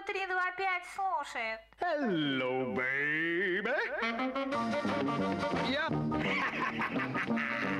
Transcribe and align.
Служба 0.00 0.12
325 0.12 0.82
слушает. 0.94 1.60
Hello, 1.80 2.74
baby. 2.74 3.74
Я... 5.68 5.88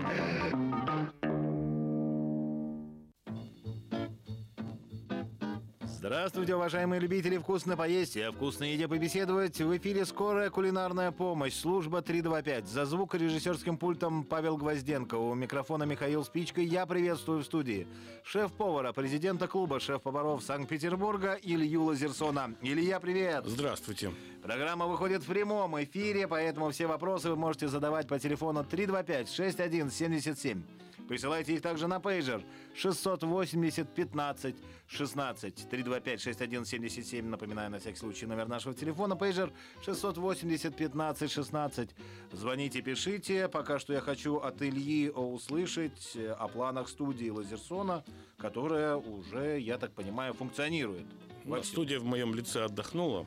Здравствуйте, 6.01 6.55
уважаемые 6.55 6.99
любители 6.99 7.37
вкусно 7.37 7.77
поесть 7.77 8.17
и 8.17 8.23
о 8.23 8.33
вкусной 8.33 8.73
еде 8.73 8.89
побеседовать. 8.89 9.61
В 9.61 9.77
эфире 9.77 10.07
скорая 10.07 10.49
кулинарная 10.49 11.13
помощь. 11.13 11.53
Служба 11.53 12.01
325. 12.01 12.67
За 12.67 12.87
звукорежиссерским 12.87 13.77
пультом 13.77 14.25
Павел 14.25 14.57
Гвозденко. 14.57 15.17
У 15.17 15.35
микрофона 15.35 15.85
Михаил 15.85 16.25
Спичка. 16.25 16.63
Я 16.63 16.87
приветствую 16.87 17.41
в 17.41 17.45
студии 17.45 17.87
шеф-повара, 18.25 18.95
президента 18.95 19.47
клуба 19.47 19.79
шеф-поваров 19.79 20.43
Санкт-Петербурга 20.43 21.37
Илью 21.43 21.83
Лазерсона. 21.83 22.55
Илья, 22.63 22.99
привет! 22.99 23.45
Здравствуйте. 23.45 24.11
Программа 24.43 24.87
выходит 24.87 25.23
в 25.23 25.27
прямом 25.27 25.85
эфире, 25.85 26.27
поэтому 26.27 26.71
все 26.71 26.87
вопросы 26.87 27.29
вы 27.29 27.37
можете 27.37 27.69
задавать 27.69 28.09
по 28.09 28.19
телефону 28.19 28.63
325-6177. 28.63 30.63
Присылайте 31.11 31.55
их 31.55 31.61
также 31.61 31.89
на 31.89 31.99
пейджер 31.99 32.41
680 32.73 33.89
15 33.93 34.55
16 34.87 35.69
325 35.69 36.21
6177. 36.21 37.27
Напоминаю 37.27 37.69
на 37.69 37.81
всякий 37.81 37.99
случай 37.99 38.27
номер 38.27 38.47
нашего 38.47 38.77
телефона. 38.77 39.17
Пейджер 39.17 39.53
680 39.85 40.77
15 40.77 41.33
16. 41.33 41.91
Звоните, 42.31 42.81
пишите. 42.81 43.49
Пока 43.49 43.81
что 43.81 43.93
я 43.93 44.01
хочу 44.01 44.37
от 44.37 44.63
Ильи 44.63 45.11
услышать 45.11 46.17
о 46.39 46.47
планах 46.47 46.89
студии 46.89 47.29
Лазерсона, 47.29 48.05
которая 48.39 48.95
уже, 48.95 49.59
я 49.59 49.79
так 49.79 49.91
понимаю, 49.91 50.33
функционирует. 50.33 51.07
Ну, 51.45 51.61
студия 51.65 51.99
в 51.99 52.05
моем 52.05 52.37
лице 52.37 52.67
отдохнула. 52.67 53.27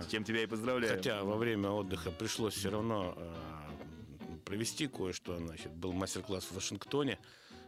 С 0.00 0.06
чем 0.06 0.24
тебя 0.24 0.42
и 0.42 0.46
поздравляю. 0.46 0.96
Хотя 0.96 1.22
во 1.22 1.36
время 1.36 1.68
отдыха 1.68 2.10
пришлось 2.10 2.54
все 2.54 2.70
равно 2.70 3.14
а, 3.14 3.51
провести 4.44 4.86
кое-что. 4.86 5.36
Значит, 5.38 5.72
был 5.72 5.92
мастер-класс 5.92 6.44
в 6.44 6.52
Вашингтоне 6.52 7.18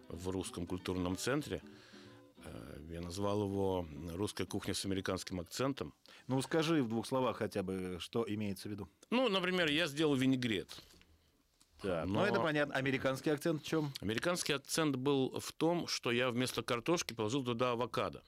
в 0.09 0.29
русском 0.29 0.67
культурном 0.67 1.17
центре. 1.17 1.63
Э, 2.45 2.77
я 2.91 3.01
назвал 3.01 3.45
его 3.45 3.87
«Русская 4.15 4.47
кухня 4.47 4.75
с 4.75 4.85
американским 4.85 5.41
акцентом». 5.41 5.95
Ну, 6.27 6.41
скажи 6.43 6.83
в 6.83 6.89
двух 6.89 7.07
словах 7.07 7.39
хотя 7.39 7.63
бы, 7.63 7.99
что 8.01 8.25
имеется 8.27 8.69
в 8.69 8.73
виду. 8.73 8.89
Ну, 9.11 9.29
например, 9.29 9.71
я 9.71 9.87
сделал 9.87 10.15
винегрет. 10.15 10.69
Да, 11.83 12.05
но... 12.07 12.21
ну 12.21 12.27
это 12.27 12.41
понятно. 12.41 12.75
Американский 12.75 13.31
акцент 13.31 13.63
в 13.63 13.67
чем? 13.67 13.93
Американский 14.01 14.55
акцент 14.55 14.97
был 14.97 15.39
в 15.39 15.53
том, 15.53 15.87
что 15.87 16.11
я 16.11 16.31
вместо 16.31 16.63
картошки 16.63 17.13
положил 17.13 17.45
туда 17.45 17.73
авокадо. 17.73 18.23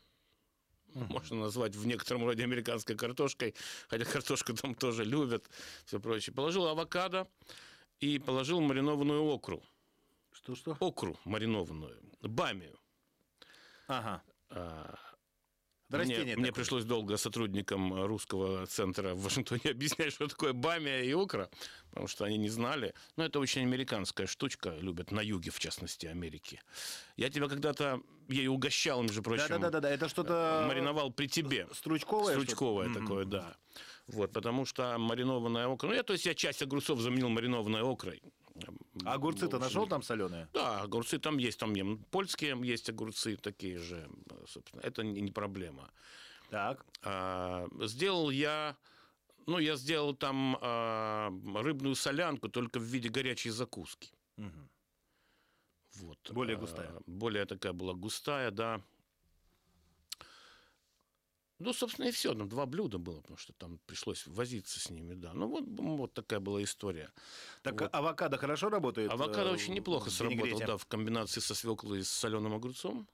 Можно 0.95 1.41
назвать 1.41 1.75
в 1.75 1.87
некотором 1.87 2.25
роде 2.25 2.43
американской 2.43 2.97
картошкой, 2.97 3.55
хотя 3.89 4.05
картошку 4.05 4.55
там 4.55 4.75
тоже 4.75 5.05
любят, 5.05 5.45
все 5.85 6.01
прочее. 6.01 6.35
Положил 6.35 6.67
авокадо, 6.67 7.29
и 8.01 8.19
положил 8.19 8.61
маринованную 8.61 9.23
окру. 9.23 9.63
Что-что? 10.33 10.77
Окру 10.81 11.17
маринованную, 11.25 11.99
бамию. 12.23 12.79
Ага. 13.89 14.23
А, 14.51 14.99
мне, 15.89 16.37
мне 16.37 16.53
пришлось 16.53 16.85
долго 16.85 17.17
сотрудникам 17.17 18.05
русского 18.05 18.67
центра 18.67 19.15
в 19.15 19.23
Вашингтоне 19.23 19.61
объяснять, 19.71 20.13
что 20.13 20.27
такое 20.27 20.53
бамия 20.53 21.03
и 21.03 21.13
окра, 21.13 21.49
потому 21.91 22.09
что 22.09 22.25
они 22.25 22.39
не 22.39 22.49
знали. 22.49 22.93
Но 23.17 23.25
это 23.25 23.39
очень 23.39 23.63
американская 23.63 24.27
штучка, 24.27 24.77
любят 24.81 25.13
на 25.13 25.21
юге, 25.21 25.51
в 25.51 25.59
частности, 25.61 26.07
Америки. 26.07 26.61
Я 27.17 27.31
тебя 27.31 27.49
когда-то 27.49 28.03
ей 28.29 28.49
угощал, 28.49 29.03
между 29.03 29.23
прочим. 29.23 29.61
Да-да-да, 29.61 29.89
это 29.89 30.09
что-то... 30.09 30.65
Мариновал 30.67 31.13
при 31.13 31.29
тебе. 31.29 31.69
Стручковое? 31.73 32.35
Стручковое 32.35 32.93
такое, 32.93 33.25
mm-hmm. 33.25 33.31
да. 33.31 33.57
Вот, 34.09 34.33
потому 34.33 34.65
что 34.65 34.97
маринованная 34.99 35.67
окра... 35.67 35.89
Ну, 35.89 35.95
я, 35.95 36.03
то 36.03 36.13
есть, 36.13 36.27
я 36.27 36.35
часть 36.35 36.63
огурцов 36.63 37.01
заменил 37.01 37.29
маринованной 37.29 37.83
окрой. 37.83 38.23
А 39.05 39.15
огурцы-то 39.15 39.59
нашел 39.59 39.87
там 39.87 40.03
соленые? 40.03 40.49
Да, 40.53 40.81
огурцы 40.83 41.19
там 41.19 41.39
есть, 41.39 41.59
там 41.59 41.75
польские 42.11 42.57
есть 42.63 42.89
огурцы 42.89 43.37
такие 43.37 43.79
же, 43.79 44.09
собственно. 44.47 44.81
Это 44.83 45.03
не 45.03 45.31
проблема. 45.33 45.91
Так. 46.51 46.85
А, 47.03 47.67
сделал 47.83 48.31
я... 48.31 48.77
Ну, 49.47 49.59
я 49.59 49.77
сделал 49.77 50.15
там 50.15 50.59
а, 50.61 51.31
рыбную 51.55 51.95
солянку, 51.95 52.49
только 52.49 52.81
в 52.81 52.83
виде 52.83 53.09
горячей 53.09 53.51
закуски. 53.51 54.11
Угу. 54.39 54.69
Вот. 56.01 56.31
Более 56.33 56.57
густая. 56.57 56.89
А, 56.89 57.01
более 57.07 57.45
такая 57.45 57.73
была 57.73 57.95
густая, 57.95 58.51
да. 58.51 58.81
Ну, 61.59 61.73
собственно, 61.73 62.07
и 62.07 62.11
все. 62.11 62.35
Там 62.35 62.49
два 62.49 62.67
блюда 62.67 62.99
было, 62.99 63.21
потому 63.21 63.39
что 63.39 63.53
там 63.55 63.79
пришлось 63.87 64.27
возиться 64.27 64.79
с 64.79 64.91
ними, 64.91 65.15
да. 65.15 65.33
Ну, 65.33 65.49
вот, 65.49 65.65
вот 65.67 66.13
такая 66.13 66.39
была 66.39 66.63
история. 66.63 67.11
Так 67.63 67.81
вот. 67.81 67.95
авокадо 67.95 68.37
хорошо 68.37 68.69
работает? 68.69 69.11
Авокадо 69.11 69.51
э, 69.51 69.53
очень 69.53 69.73
неплохо 69.73 70.11
сработал, 70.11 70.59
да, 70.59 70.77
в 70.77 70.87
комбинации 70.87 71.41
со 71.41 71.55
свеклой 71.55 72.01
и 72.01 72.03
с 72.03 72.11
соленым 72.11 72.55
огурцом. 72.55 73.09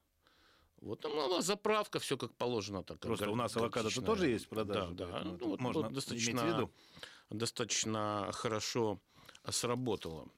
Вот 0.80 1.00
там 1.00 1.12
была 1.12 1.40
заправка, 1.42 2.00
все 2.00 2.16
как 2.16 2.34
положено. 2.34 2.82
Так, 2.82 2.98
Просто 2.98 3.30
у 3.30 3.36
нас 3.36 3.56
авокадо-то 3.56 4.02
тоже 4.02 4.30
есть 4.30 4.46
в 4.46 4.48
продаже. 4.48 4.92
Да, 4.94 5.06
да. 5.06 5.20
Ну, 5.24 5.36
вот, 5.46 5.60
можно 5.60 5.82
вот 5.82 5.92
достаточно, 5.92 6.30
иметь 6.30 6.42
в 6.42 6.46
виду. 6.46 6.70
достаточно 7.30 8.30
хорошо 8.32 9.00
сработало. 9.48 10.28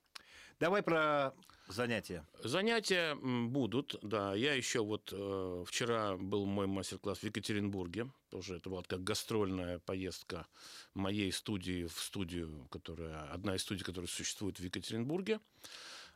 Давай 0.60 0.82
про 0.82 1.34
занятия. 1.68 2.26
Занятия 2.42 3.14
будут, 3.14 3.96
да. 4.02 4.34
Я 4.34 4.54
еще 4.54 4.84
вот 4.84 5.10
э, 5.12 5.64
вчера 5.66 6.16
был 6.16 6.46
мой 6.46 6.66
мастер-класс 6.66 7.18
в 7.18 7.24
Екатеринбурге. 7.24 8.10
Тоже 8.30 8.56
это 8.56 8.70
была 8.70 8.82
как 8.82 9.02
гастрольная 9.02 9.78
поездка 9.78 10.46
моей 10.94 11.32
студии 11.32 11.86
в 11.86 11.98
студию, 12.00 12.66
которая 12.70 13.24
одна 13.32 13.56
из 13.56 13.62
студий, 13.62 13.84
которая 13.84 14.08
существует 14.08 14.58
в 14.58 14.62
Екатеринбурге. 14.62 15.40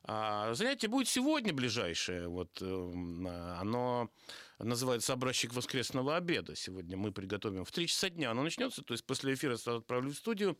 А 0.04 0.54
занятие 0.54 0.88
будет 0.88 1.09
сегодня 1.09 1.53
ближайшее. 1.53 2.28
Вот, 2.28 2.59
э, 2.60 3.54
оно 3.59 4.10
называется 4.59 5.12
«Образчик 5.12 5.54
воскресного 5.54 6.16
обеда». 6.16 6.54
Сегодня 6.54 6.97
мы 6.97 7.12
приготовим 7.12 7.65
в 7.65 7.72
3 7.72 7.86
часа 7.86 8.10
дня. 8.10 8.30
Оно 8.30 8.42
начнется, 8.42 8.82
то 8.82 8.94
есть 8.94 9.04
после 9.04 9.34
эфира 9.34 9.56
сразу 9.56 9.80
отправлю 9.80 10.10
в 10.10 10.16
студию. 10.16 10.59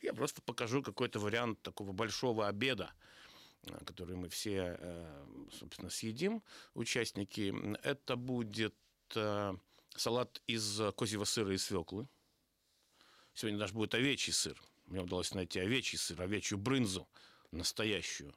Я 0.00 0.12
просто 0.14 0.42
покажу 0.42 0.82
какой-то 0.82 1.18
вариант 1.18 1.60
такого 1.62 1.92
большого 1.92 2.46
обеда 2.46 2.92
который 3.84 4.16
мы 4.16 4.28
все, 4.28 4.76
э, 4.78 5.26
собственно, 5.58 5.90
съедим, 5.90 6.42
участники. 6.74 7.54
Это 7.82 8.16
будет 8.16 8.74
э, 9.14 9.54
салат 9.94 10.42
из 10.46 10.80
козьего 10.96 11.24
сыра 11.24 11.52
и 11.52 11.58
свеклы. 11.58 12.08
Сегодня 13.34 13.58
даже 13.58 13.74
будет 13.74 13.94
овечий 13.94 14.32
сыр. 14.32 14.60
Мне 14.86 15.00
удалось 15.02 15.34
найти 15.34 15.60
овечий 15.60 15.98
сыр, 15.98 16.20
овечью 16.20 16.58
брынзу 16.58 17.08
настоящую. 17.52 18.34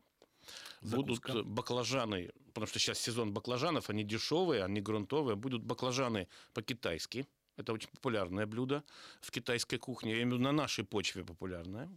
Закуска. 0.82 1.34
Будут 1.34 1.48
баклажаны, 1.48 2.32
потому 2.48 2.68
что 2.68 2.80
сейчас 2.80 3.00
сезон 3.00 3.34
баклажанов, 3.34 3.90
они 3.90 4.04
дешевые, 4.04 4.64
они 4.64 4.82
грунтовые. 4.82 5.36
Будут 5.36 5.64
баклажаны 5.64 6.28
по-китайски. 6.54 7.28
Это 7.58 7.74
очень 7.74 7.90
популярное 7.90 8.46
блюдо 8.46 8.84
в 9.22 9.32
китайской 9.32 9.78
кухне, 9.78 10.12
я 10.12 10.18
имею 10.18 10.30
в 10.30 10.34
виду 10.34 10.44
на 10.44 10.52
нашей 10.52 10.84
почве 10.84 11.24
популярное. 11.24 11.90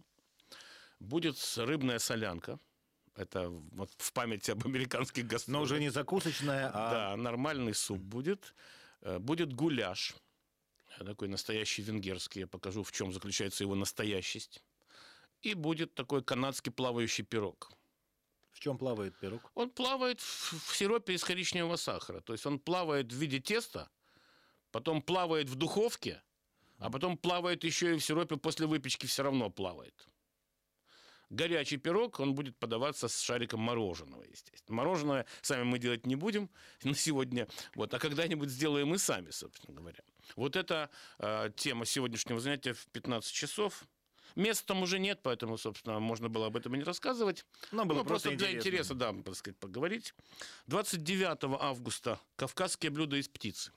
Будет 0.99 1.37
рыбная 1.57 1.99
солянка. 1.99 2.59
Это 3.15 3.49
вот 3.49 3.91
в 3.97 4.11
памяти 4.11 4.51
об 4.51 4.65
американских 4.65 5.25
гастролях. 5.25 5.59
Но 5.59 5.63
уже 5.63 5.79
не 5.79 5.89
закусочная, 5.89 6.69
а... 6.73 6.91
Да, 6.91 7.15
нормальный 7.15 7.73
суп 7.73 7.99
будет. 7.99 8.53
Э, 9.01 9.19
будет 9.19 9.53
гуляш. 9.53 10.15
Такой 10.99 11.27
настоящий 11.27 11.81
венгерский. 11.81 12.41
Я 12.41 12.47
покажу, 12.47 12.83
в 12.83 12.91
чем 12.91 13.13
заключается 13.13 13.63
его 13.63 13.75
настоящесть. 13.75 14.63
И 15.41 15.53
будет 15.53 15.93
такой 15.93 16.23
канадский 16.23 16.71
плавающий 16.71 17.23
пирог. 17.23 17.71
В 18.51 18.59
чем 18.59 18.77
плавает 18.77 19.17
пирог? 19.19 19.51
Он 19.53 19.69
плавает 19.69 20.19
в 20.21 20.75
сиропе 20.75 21.13
из 21.13 21.23
коричневого 21.23 21.75
сахара. 21.75 22.21
То 22.21 22.33
есть 22.33 22.45
он 22.45 22.59
плавает 22.59 23.11
в 23.11 23.15
виде 23.15 23.39
теста, 23.39 23.89
потом 24.71 25.01
плавает 25.01 25.49
в 25.49 25.55
духовке, 25.55 26.21
а 26.79 26.89
потом 26.89 27.17
плавает 27.17 27.63
еще 27.63 27.93
и 27.93 27.97
в 27.97 28.03
сиропе 28.03 28.37
после 28.37 28.65
выпечки 28.65 29.05
все 29.05 29.23
равно 29.23 29.49
плавает. 29.49 30.07
Горячий 31.29 31.77
пирог, 31.77 32.19
он 32.19 32.35
будет 32.35 32.57
подаваться 32.57 33.07
с 33.07 33.19
шариком 33.19 33.59
мороженого, 33.59 34.23
естественно. 34.23 34.77
Мороженое 34.77 35.25
сами 35.41 35.63
мы 35.63 35.79
делать 35.79 36.05
не 36.05 36.15
будем 36.15 36.49
на 36.83 36.95
сегодня, 36.95 37.47
вот, 37.73 37.93
а 37.93 37.99
когда-нибудь 37.99 38.49
сделаем 38.49 38.89
мы 38.89 38.99
сами, 38.99 39.31
собственно 39.31 39.75
говоря. 39.75 39.99
Вот 40.35 40.55
это 40.55 40.89
э, 41.19 41.51
тема 41.55 41.85
сегодняшнего 41.85 42.39
занятия 42.39 42.73
в 42.73 42.87
15 42.87 43.31
часов. 43.31 43.85
Места 44.35 44.67
там 44.67 44.83
уже 44.83 44.99
нет, 44.99 45.21
поэтому, 45.23 45.57
собственно, 45.57 45.99
можно 45.99 46.27
было 46.27 46.47
об 46.47 46.57
этом 46.57 46.75
и 46.75 46.77
не 46.77 46.83
рассказывать. 46.83 47.45
Но 47.71 47.85
было 47.85 47.99
ну, 47.99 48.03
просто, 48.03 48.29
просто 48.29 48.45
для 48.45 48.57
интереса, 48.57 48.93
да, 48.93 49.13
так 49.13 49.35
сказать, 49.35 49.57
поговорить. 49.57 50.13
29 50.67 51.57
августа 51.61 52.19
«Кавказские 52.35 52.91
блюда 52.91 53.17
из 53.17 53.29
птицы» 53.29 53.71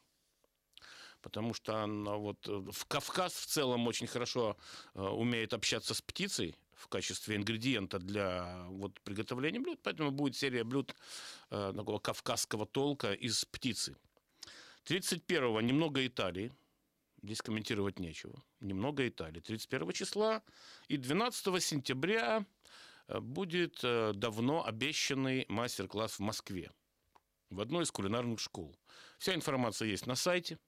потому 1.21 1.53
что 1.53 1.83
она 1.83 2.15
вот 2.15 2.47
в 2.47 2.87
Кавказ 2.87 3.33
в 3.35 3.47
целом 3.47 3.87
очень 3.89 4.07
хорошо 4.07 4.57
э, 4.95 5.01
умеет 5.03 5.53
общаться 5.53 5.93
с 5.93 6.01
птицей 6.01 6.55
в 6.79 6.89
качестве 6.89 7.37
ингредиента 7.37 7.99
для 7.99 8.65
вот 8.69 9.01
приготовления 9.01 9.61
блюд, 9.61 9.81
поэтому 9.83 10.11
будет 10.11 10.37
серия 10.37 10.65
блюд 10.65 10.95
э, 11.51 11.73
такого 11.77 11.99
кавказского 11.99 12.67
толка 12.67 13.13
из 13.13 13.45
птицы. 13.45 13.97
31-го 14.87 15.61
немного 15.61 16.07
Италии, 16.07 16.53
Здесь 17.23 17.43
комментировать 17.43 17.99
нечего. 17.99 18.41
Немного 18.61 19.07
Италии. 19.09 19.41
31 19.41 19.93
числа 19.93 20.43
и 20.87 20.97
12 20.97 21.63
сентября 21.63 22.47
э, 23.09 23.19
будет 23.19 23.81
э, 23.83 24.13
давно 24.15 24.65
обещанный 24.65 25.45
мастер-класс 25.49 26.13
в 26.13 26.21
Москве 26.21 26.71
в 27.51 27.61
одной 27.61 27.85
из 27.85 27.91
кулинарных 27.91 28.39
школ. 28.39 28.77
Вся 29.19 29.35
информация 29.35 29.89
есть 29.89 30.07
на 30.07 30.15
сайте. 30.15 30.59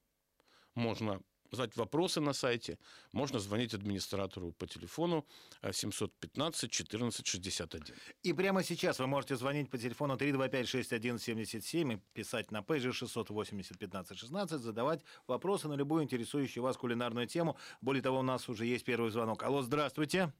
Можно 0.74 1.20
задать 1.50 1.76
вопросы 1.76 2.20
на 2.20 2.32
сайте. 2.32 2.78
Можно 3.12 3.38
звонить 3.38 3.74
администратору 3.74 4.52
по 4.52 4.66
телефону 4.66 5.26
э, 5.62 5.72
715 5.72 6.70
14 6.70 7.26
61. 7.26 7.96
И 8.22 8.32
прямо 8.32 8.62
сейчас 8.62 8.98
вы 8.98 9.06
можете 9.06 9.36
звонить 9.36 9.70
по 9.70 9.78
телефону 9.78 10.16
325-6177 10.16 11.94
и 11.94 11.96
писать 12.12 12.50
на 12.50 12.62
пейджер 12.62 12.92
680-15-16, 12.92 14.46
задавать 14.58 15.02
вопросы 15.26 15.68
на 15.68 15.74
любую 15.74 16.04
интересующую 16.04 16.62
вас 16.62 16.76
кулинарную 16.76 17.26
тему. 17.26 17.56
Более 17.80 18.02
того, 18.02 18.20
у 18.20 18.22
нас 18.22 18.48
уже 18.48 18.66
есть 18.66 18.84
первый 18.84 19.10
звонок. 19.10 19.42
Алло, 19.42 19.62
здравствуйте. 19.62 20.32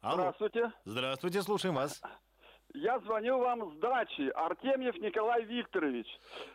Алло. 0.00 0.16
Здравствуйте. 0.16 0.72
Здравствуйте, 0.84 1.42
слушаем 1.42 1.74
вас. 1.74 2.02
Я 2.74 2.98
звоню 3.00 3.38
вам 3.38 3.72
с 3.72 3.78
дачи. 3.78 4.30
Артемьев 4.34 4.96
Николай 4.96 5.44
Викторович. 5.44 6.06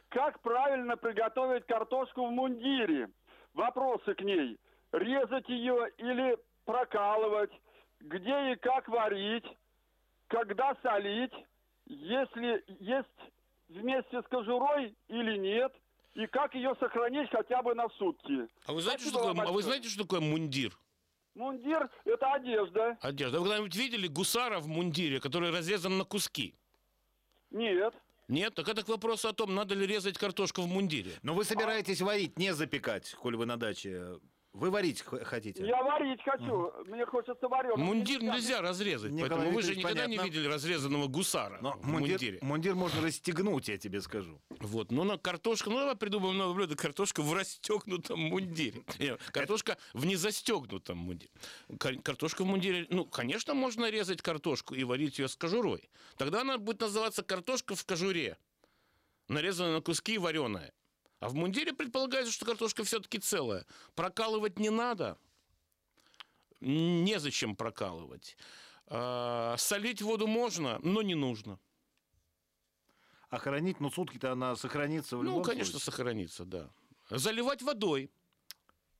Как 0.09 0.41
правильно 0.41 0.97
приготовить 0.97 1.65
картошку 1.65 2.27
в 2.27 2.31
мундире? 2.31 3.09
Вопросы 3.54 4.13
к 4.13 4.22
ней. 4.22 4.57
Резать 4.92 5.48
ее 5.50 5.92
или 5.98 6.38
прокалывать? 6.66 7.51
Где 8.00 8.54
и 8.54 8.56
как 8.56 8.88
варить? 8.88 9.46
Когда 10.28 10.75
солить? 10.81 11.34
Если 11.86 12.63
есть 12.80 13.07
вместе 13.68 14.22
с 14.22 14.25
кожурой 14.28 14.96
или 15.07 15.38
нет? 15.38 15.74
И 16.16 16.25
как 16.28 16.54
ее 16.56 16.75
сохранить 16.80 17.30
хотя 17.31 17.62
бы 17.62 17.75
на 17.75 17.88
сутки? 17.90 18.48
А 18.66 18.74
вы 18.74 18.81
знаете, 18.81 19.06
что 19.10 19.19
такое, 19.24 19.46
а 19.46 19.51
вы 19.51 19.62
знаете, 19.62 19.90
что 19.90 20.04
такое 20.04 20.19
мундир? 20.19 20.78
Мундир– 21.36 21.90
это 22.06 22.34
одежда. 22.34 22.98
Одежда. 23.01 23.40
Вы 23.40 23.46
когда-нибудь 23.46 23.75
видели 23.75 24.07
гусара 24.07 24.60
в 24.60 24.68
мундире, 24.68 25.19
который 25.19 25.51
разрезан 25.51 25.98
на 25.98 26.04
куски? 26.04 26.56
Нет. 27.51 27.94
Нет? 28.29 28.53
Так 28.53 28.69
это 28.69 28.83
к 28.83 28.87
вопросу 28.87 29.27
о 29.27 29.33
том, 29.33 29.55
надо 29.55 29.73
ли 29.73 29.87
резать 29.87 30.17
картошку 30.17 30.61
в 30.61 30.67
мундире. 30.67 31.13
Но 31.23 31.33
вы 31.33 31.43
собираетесь 31.43 31.99
варить, 31.99 32.37
не 32.37 32.53
запекать, 32.53 33.11
коль 33.15 33.35
вы 33.35 33.47
на 33.47 33.57
даче. 33.57 34.19
Вы 34.54 34.72
варить 34.72 35.01
хотите? 35.04 35.63
Я 35.66 35.84
варить 35.84 36.19
хочу. 36.24 36.72
Мне 36.88 37.06
хочется 37.06 37.48
вареного. 37.48 37.78
Мундир 37.78 38.24
нельзя 38.24 38.62
разрезать, 38.62 39.12
Николай 39.12 39.30
поэтому 39.30 39.51
вы 39.56 39.62
же 39.62 39.75
никогда 39.75 40.07
не 40.07 40.18
понятно. 40.18 40.25
видели 40.38 40.48
разрезанного 40.51 41.07
гусара 41.07 41.60
Но 41.62 41.74
в 41.74 41.86
мундир, 41.86 42.12
мундире. 42.13 42.40
мундир 42.42 42.75
можно 42.75 43.01
расстегнуть, 43.04 43.68
я 43.69 43.78
тебе 43.78 44.01
скажу. 44.01 44.42
Вот, 44.60 44.92
ну 44.92 45.04
на 45.04 45.18
картошку, 45.19 45.69
ну 45.69 45.78
давай 45.80 45.96
придумаем 45.96 46.36
новое 46.38 46.56
блюдо, 46.56 46.75
картошка 46.75 47.22
в 47.22 47.31
расстегнутом 47.34 48.19
мундире. 48.19 48.84
Не, 49.00 49.18
Картошка 49.31 49.78
в 49.94 50.06
незастегнутом 50.07 50.98
мундире. 50.98 51.31
Кар- 51.80 52.00
Картошка 52.01 52.42
в 52.44 52.48
мундире, 52.48 52.88
ну, 52.90 53.06
конечно, 53.06 53.54
можно 53.54 53.90
резать 53.92 54.24
картошку 54.24 54.74
и 54.74 54.84
варить 54.84 55.19
ее 55.19 55.28
с 55.28 55.36
кожурой. 55.36 55.90
Тогда 56.18 56.42
она 56.42 56.57
будет 56.57 56.81
называться 56.81 57.22
картошка 57.22 57.75
в 57.75 57.86
кожуре, 57.86 58.36
нарезанная 59.28 59.74
на 59.75 59.81
куски 59.81 60.16
и 60.16 60.18
вареная. 60.18 60.74
А 61.19 61.27
в 61.30 61.36
мундире 61.36 61.74
предполагается, 61.74 62.31
что 62.31 62.45
картошка 62.45 62.83
все-таки 62.83 63.19
целая. 63.19 63.66
Прокалывать 63.95 64.57
не 64.57 64.69
надо. 64.69 65.18
Незачем 66.62 67.56
прокалывать. 67.56 68.38
А, 68.88 69.56
солить 69.57 70.01
воду 70.01 70.27
можно, 70.27 70.80
но 70.81 71.01
не 71.01 71.16
нужно. 71.16 71.60
А 73.30 73.38
хранить, 73.38 73.80
ну, 73.80 73.92
сутки-то 73.92 74.31
она 74.31 74.56
сохранится 74.56 75.18
в 75.18 75.24
Ну, 75.24 75.30
любом 75.30 75.44
конечно, 75.44 75.74
случае. 75.74 75.86
сохранится, 75.86 76.45
да. 76.45 76.69
Заливать 77.10 77.62
водой. 77.62 78.10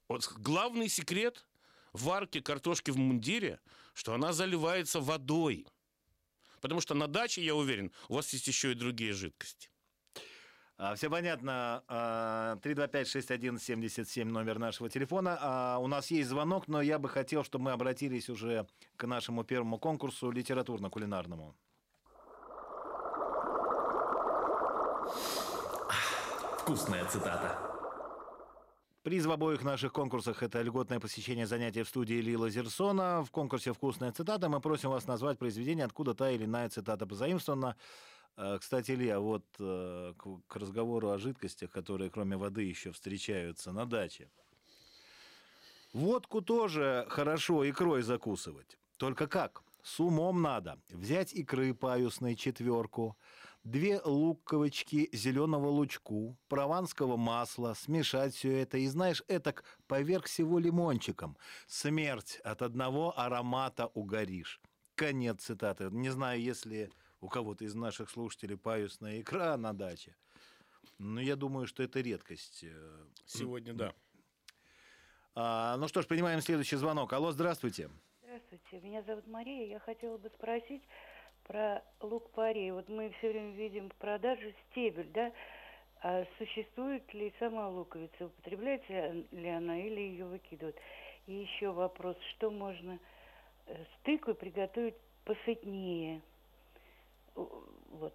Вот 0.07 0.27
главный 0.38 0.89
секрет 0.89 1.45
варки 1.94 2.39
картошки 2.39 2.92
в 2.92 2.98
мундире, 2.98 3.60
что 3.94 4.13
она 4.13 4.33
заливается 4.33 5.00
водой. 5.00 5.68
Потому 6.62 6.81
что 6.81 6.94
на 6.94 7.07
даче, 7.07 7.44
я 7.44 7.56
уверен, 7.56 7.92
у 8.10 8.15
вас 8.15 8.31
есть 8.33 8.48
еще 8.48 8.72
и 8.72 8.75
другие 8.75 9.13
жидкости. 9.13 9.69
А, 10.81 10.95
все 10.95 11.09
понятно. 11.09 11.83
А, 11.89 12.55
325-6177 12.63 14.23
номер 14.23 14.59
нашего 14.59 14.89
телефона. 14.89 15.37
А, 15.41 15.77
у 15.77 15.87
нас 15.87 16.09
есть 16.09 16.29
звонок, 16.29 16.69
но 16.69 16.81
я 16.81 16.97
бы 16.97 17.09
хотел, 17.09 17.43
чтобы 17.43 17.65
мы 17.65 17.71
обратились 17.71 18.29
уже 18.29 18.65
к 18.95 19.05
нашему 19.05 19.43
первому 19.43 19.77
конкурсу 19.77 20.31
литературно-кулинарному. 20.31 21.53
Вкусная 26.59 27.03
цитата. 27.05 27.57
Приз 29.03 29.25
в 29.25 29.31
обоих 29.31 29.63
наших 29.63 29.91
конкурсах– 29.91 30.43
это 30.43 30.61
льготное 30.61 31.01
посещение 31.01 31.45
занятий 31.45 31.83
в 31.83 31.89
студии 31.89 32.21
Лила 32.21 32.49
Зерсона. 32.49 33.25
В 33.25 33.31
конкурсе 33.31 33.73
«Вкусная 33.73 34.13
цитата» 34.13 34.47
мы 34.47 34.61
просим 34.61 34.91
вас 34.91 35.07
назвать 35.07 35.39
произведение, 35.39 35.83
откуда 35.83 36.13
та 36.13 36.31
или 36.31 36.45
иная 36.45 36.69
цитата 36.69 37.05
позаимствована. 37.05 37.75
Э, 38.39 38.57
Кстати, 38.57 38.91
Илья, 38.91 39.19
вот 39.19 39.44
э, 39.59 40.13
к 40.47 40.56
разговору 40.56 41.09
о 41.09 41.18
жидкостях, 41.18 41.71
которые 41.71 42.09
кроме 42.09 42.38
воды 42.38 42.63
еще 42.63 42.91
встречаются 42.94 43.74
на 43.74 43.86
даче. 43.86 44.30
Водку 45.91 46.41
тоже 46.41 47.06
хорошо 47.09 47.69
икрой 47.69 48.01
закусывать. 48.01 48.77
Только 48.97 49.27
как? 49.27 49.62
С 49.83 50.00
умом 50.00 50.41
надо. 50.41 50.80
Взять 50.89 51.33
икры 51.33 51.74
паюсной 51.74 52.36
четверку, 52.36 53.18
две 53.63 54.00
луковочки 54.06 55.09
зеленого 55.12 55.68
лучку, 55.68 56.38
прованского 56.47 57.18
масла, 57.18 57.74
смешать 57.74 58.36
все 58.36 58.62
это 58.62 58.77
и, 58.77 58.88
знаешь, 58.88 59.24
этак 59.27 59.63
поверх 59.88 60.25
всего 60.25 60.59
лимончиком. 60.59 61.38
Смерть 61.68 62.39
от 62.45 62.62
одного 62.62 63.19
аромата 63.19 63.88
угоришь. 63.88 64.62
Конец 64.95 65.44
цитаты. 65.44 65.89
Не 65.91 66.09
знаю, 66.09 66.41
если 66.41 66.91
у 67.21 67.27
кого-то 67.27 67.66
из 67.66 67.75
наших 67.75 68.10
слушателей 68.10 68.57
паюсная 68.57 69.21
икра 69.21 69.57
на 69.57 69.74
даче. 69.74 70.16
Но 70.98 71.21
я 71.21 71.36
думаю, 71.36 71.68
что 71.68 71.83
это 71.83 72.00
редкость. 72.01 72.63
Э, 72.63 73.06
Сегодня, 73.25 73.74
да. 73.74 73.94
а, 75.36 75.77
ну 75.77 75.88
что 75.88 76.01
ж, 76.01 76.07
принимаем 76.07 76.42
следующий 76.42 76.75
звонок. 76.75 77.13
Алло, 77.13 77.31
здравствуйте. 77.31 77.89
Здравствуйте, 78.21 78.86
меня 78.86 79.01
зовут 79.04 79.27
Мария. 79.27 79.68
Я 79.68 79.80
хотела 79.80 80.18
бы 80.18 80.30
спросить 80.30 80.83
про 81.44 81.83
лук-порей. 82.01 82.71
Вот 82.71 82.89
мы 82.89 83.12
все 83.18 83.31
время 83.31 83.56
видим 83.56 83.89
в 83.89 83.95
продаже 83.95 84.54
стебель, 84.69 85.10
да? 85.13 85.31
А 86.01 86.25
существует 86.38 87.13
ли 87.13 87.34
сама 87.39 87.67
луковица? 87.70 88.27
Употребляется 88.27 89.25
ли 89.32 89.50
она 89.50 89.79
или 89.79 90.00
ее 90.00 90.25
выкидывают? 90.25 90.77
И 91.27 91.34
еще 91.34 91.72
вопрос, 91.72 92.15
что 92.36 92.50
можно 92.50 93.00
э, 93.65 93.84
с 93.84 94.03
тыквой 94.03 94.36
приготовить 94.36 94.96
посытнее? 95.25 96.22
Вот. 97.91 98.13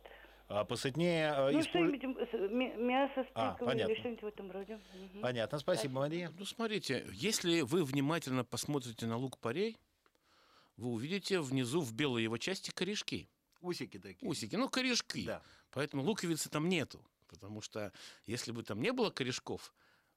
А 0.48 0.64
посытнее... 0.64 1.32
э, 1.34 1.50
Ну, 1.52 1.60
использ- 1.60 1.96
что-нибудь 2.28 2.76
мясо 2.78 3.24
с 3.24 3.26
А, 3.34 3.54
понятно. 3.54 3.92
или 3.92 3.98
что-нибудь 4.00 4.22
в 4.22 4.26
этом 4.26 4.50
роде. 4.50 4.78
Мгм. 4.94 5.20
Понятно, 5.22 5.58
спасибо, 5.58 6.00
Мария. 6.00 6.30
Ну, 6.38 6.44
смотрите, 6.44 7.06
если 7.12 7.62
вы 7.62 7.82
внимательно 7.84 8.44
посмотрите 8.44 9.06
на 9.06 9.16
лук-порей, 9.16 9.78
вы 10.76 10.88
увидите 10.88 11.40
внизу 11.40 11.80
в 11.80 11.94
белой 11.94 12.22
его 12.24 12.36
части 12.36 12.70
корешки. 12.70 13.28
Усики 13.62 13.98
такие. 13.98 14.28
Усики, 14.28 14.56
ну, 14.56 14.68
корешки. 14.68 15.24
Да. 15.24 15.42
Поэтому 15.70 16.02
луковицы 16.02 16.50
там 16.50 16.68
нету. 16.68 17.00
Потому 17.28 17.62
что 17.62 17.92
если 18.26 18.52
бы 18.52 18.62
там 18.62 18.80
не 18.82 18.92
было 18.92 19.10
корешков, 19.10 19.72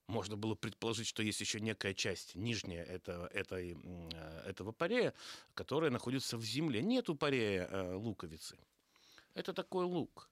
можно 0.07 0.35
было 0.35 0.55
предположить, 0.55 1.07
что 1.07 1.23
есть 1.23 1.39
еще 1.41 1.59
некая 1.61 1.93
часть 1.93 2.35
нижняя 2.35 2.83
этого, 2.83 3.27
этой, 3.27 3.77
э, 4.13 4.41
этого 4.49 4.71
парея, 4.71 5.13
которая 5.53 5.89
находится 5.89 6.37
в 6.37 6.43
земле. 6.43 6.81
Нету 6.83 7.15
парея 7.15 7.67
э, 7.71 7.93
луковицы. 7.95 8.57
Это 9.37 9.53
такой 9.53 9.85
лук. 9.85 10.29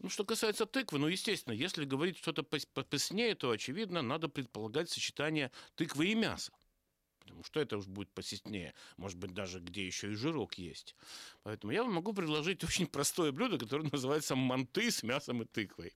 Ну, 0.00 0.08
что 0.08 0.24
касается 0.24 0.66
тыквы, 0.66 0.98
ну, 0.98 1.06
естественно, 1.06 1.54
если 1.54 1.84
говорить 1.84 2.18
что-то 2.18 2.42
попозднее, 2.42 3.36
то, 3.36 3.50
очевидно, 3.50 4.02
надо 4.02 4.28
предполагать 4.28 4.90
сочетание 4.90 5.52
тыквы 5.76 6.08
и 6.08 6.14
мяса. 6.16 6.52
Потому 7.20 7.44
что 7.44 7.60
это 7.60 7.78
уж 7.78 7.86
будет 7.86 8.10
посетнее. 8.10 8.74
Может 8.96 9.18
быть, 9.18 9.32
даже 9.32 9.60
где 9.60 9.86
еще 9.86 10.10
и 10.10 10.14
жирок 10.14 10.54
есть. 10.54 10.96
Поэтому 11.44 11.72
я 11.72 11.84
вам 11.84 11.94
могу 11.94 12.12
предложить 12.12 12.64
очень 12.64 12.86
простое 12.86 13.30
блюдо, 13.30 13.58
которое 13.58 13.88
называется 13.90 14.34
манты 14.34 14.90
с 14.90 15.04
мясом 15.04 15.42
и 15.42 15.44
тыквой. 15.44 15.92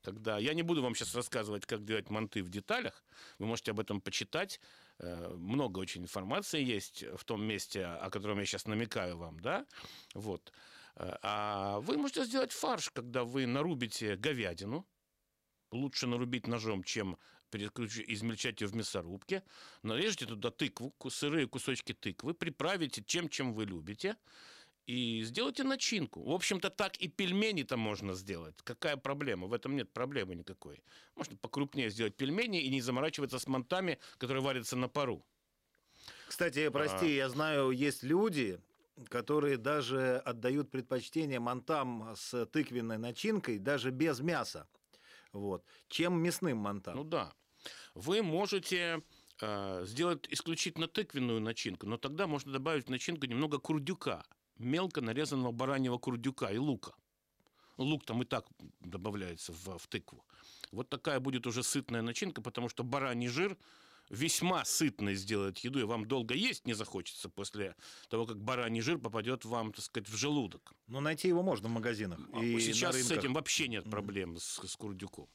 Тогда 0.00 0.38
я 0.38 0.54
не 0.54 0.62
буду 0.62 0.82
вам 0.82 0.94
сейчас 0.94 1.14
рассказывать, 1.14 1.66
как 1.66 1.84
делать 1.84 2.10
манты 2.10 2.42
в 2.42 2.48
деталях. 2.48 3.04
Вы 3.38 3.46
можете 3.46 3.72
об 3.72 3.80
этом 3.80 4.00
почитать. 4.00 4.58
Э, 4.98 5.34
Много 5.36 5.78
очень 5.80 6.02
информации 6.02 6.62
есть 6.62 7.04
в 7.16 7.24
том 7.24 7.44
месте, 7.44 7.84
о 7.84 8.10
котором 8.10 8.38
я 8.38 8.46
сейчас 8.46 8.66
намекаю 8.66 9.16
вам, 9.16 9.40
да? 9.40 9.66
Вот. 10.14 10.52
Э, 10.96 11.16
А 11.22 11.80
вы 11.80 11.96
можете 11.98 12.24
сделать 12.24 12.52
фарш, 12.52 12.90
когда 12.90 13.24
вы 13.24 13.46
нарубите 13.46 14.16
говядину. 14.16 14.86
Лучше 15.70 16.06
нарубить 16.06 16.46
ножом, 16.46 16.82
чем 16.84 17.16
измельчать 17.52 18.60
ее 18.60 18.66
в 18.68 18.74
мясорубке. 18.74 19.42
Нарежьте 19.82 20.26
туда 20.26 20.50
тыкву, 20.50 20.92
сырые 21.08 21.46
кусочки 21.46 21.92
тыквы, 21.92 22.34
приправите 22.34 23.00
тем, 23.02 23.28
чем 23.28 23.54
вы 23.54 23.64
любите. 23.64 24.16
и 24.86 25.22
сделайте 25.24 25.62
начинку. 25.64 26.22
В 26.22 26.30
общем-то, 26.32 26.68
так 26.68 26.96
и 26.98 27.08
пельмени-то 27.08 27.76
можно 27.78 28.12
сделать. 28.14 28.54
Какая 28.64 28.96
проблема? 28.98 29.46
В 29.46 29.54
этом 29.54 29.76
нет 29.76 29.90
проблемы 29.92 30.34
никакой. 30.34 30.82
Можно 31.16 31.36
покрупнее 31.38 31.88
сделать 31.90 32.16
пельмени 32.16 32.60
и 32.62 32.68
не 32.70 32.82
заморачиваться 32.82 33.38
с 33.38 33.46
мантами, 33.46 33.98
которые 34.18 34.42
варятся 34.42 34.76
на 34.76 34.88
пару. 34.88 35.24
Кстати, 36.28 36.68
прости, 36.68 37.06
А. 37.06 37.16
я 37.16 37.28
знаю, 37.30 37.70
есть 37.70 38.02
люди, 38.02 38.60
которые 39.08 39.56
даже 39.56 40.18
отдают 40.18 40.70
предпочтение 40.70 41.40
мантам 41.40 42.14
с 42.16 42.46
тыквенной 42.46 42.98
начинкой, 42.98 43.58
даже 43.58 43.90
без 43.90 44.20
мяса. 44.20 44.68
Вот. 45.32 45.64
Чем 45.88 46.22
мясным 46.22 46.58
мантам. 46.58 46.96
Ну 46.96 47.04
да. 47.04 47.32
Вы 47.94 48.22
можете 48.22 49.02
э, 49.40 49.84
сделать 49.86 50.26
исключительно 50.30 50.86
тыквенную 50.86 51.40
начинку, 51.40 51.86
но 51.86 51.96
тогда 51.96 52.26
можно 52.26 52.52
добавить 52.52 52.86
в 52.86 52.90
начинку 52.90 53.26
немного 53.26 53.58
курдюка, 53.58 54.24
мелко 54.58 55.00
нарезанного 55.00 55.52
бараньего 55.52 55.98
курдюка 55.98 56.50
и 56.50 56.58
лука. 56.58 56.94
Лук 57.76 58.04
там 58.04 58.22
и 58.22 58.24
так 58.24 58.46
добавляется 58.80 59.52
в, 59.52 59.78
в 59.78 59.86
тыкву. 59.88 60.24
Вот 60.70 60.88
такая 60.88 61.18
будет 61.18 61.46
уже 61.46 61.62
сытная 61.62 62.02
начинка, 62.02 62.40
потому 62.40 62.68
что 62.68 62.84
бараний 62.84 63.28
жир 63.28 63.56
весьма 64.10 64.64
сытный 64.64 65.14
сделает 65.14 65.58
еду, 65.58 65.80
и 65.80 65.84
вам 65.84 66.06
долго 66.06 66.34
есть 66.34 66.66
не 66.66 66.74
захочется 66.74 67.28
после 67.28 67.74
того, 68.08 68.26
как 68.26 68.40
бараний 68.40 68.80
жир 68.80 68.98
попадет 68.98 69.44
вам, 69.44 69.72
так 69.72 69.84
сказать, 69.84 70.08
в 70.08 70.16
желудок. 70.16 70.72
Но 70.86 71.00
найти 71.00 71.28
его 71.28 71.42
можно 71.42 71.68
в 71.68 71.72
магазинах. 71.72 72.20
А 72.32 72.42
и 72.42 72.60
Сейчас 72.60 72.96
с 72.96 73.10
этим 73.10 73.34
вообще 73.34 73.68
нет 73.68 73.88
проблем 73.90 74.36
с, 74.36 74.60
с 74.66 74.76
курдюком. 74.76 75.28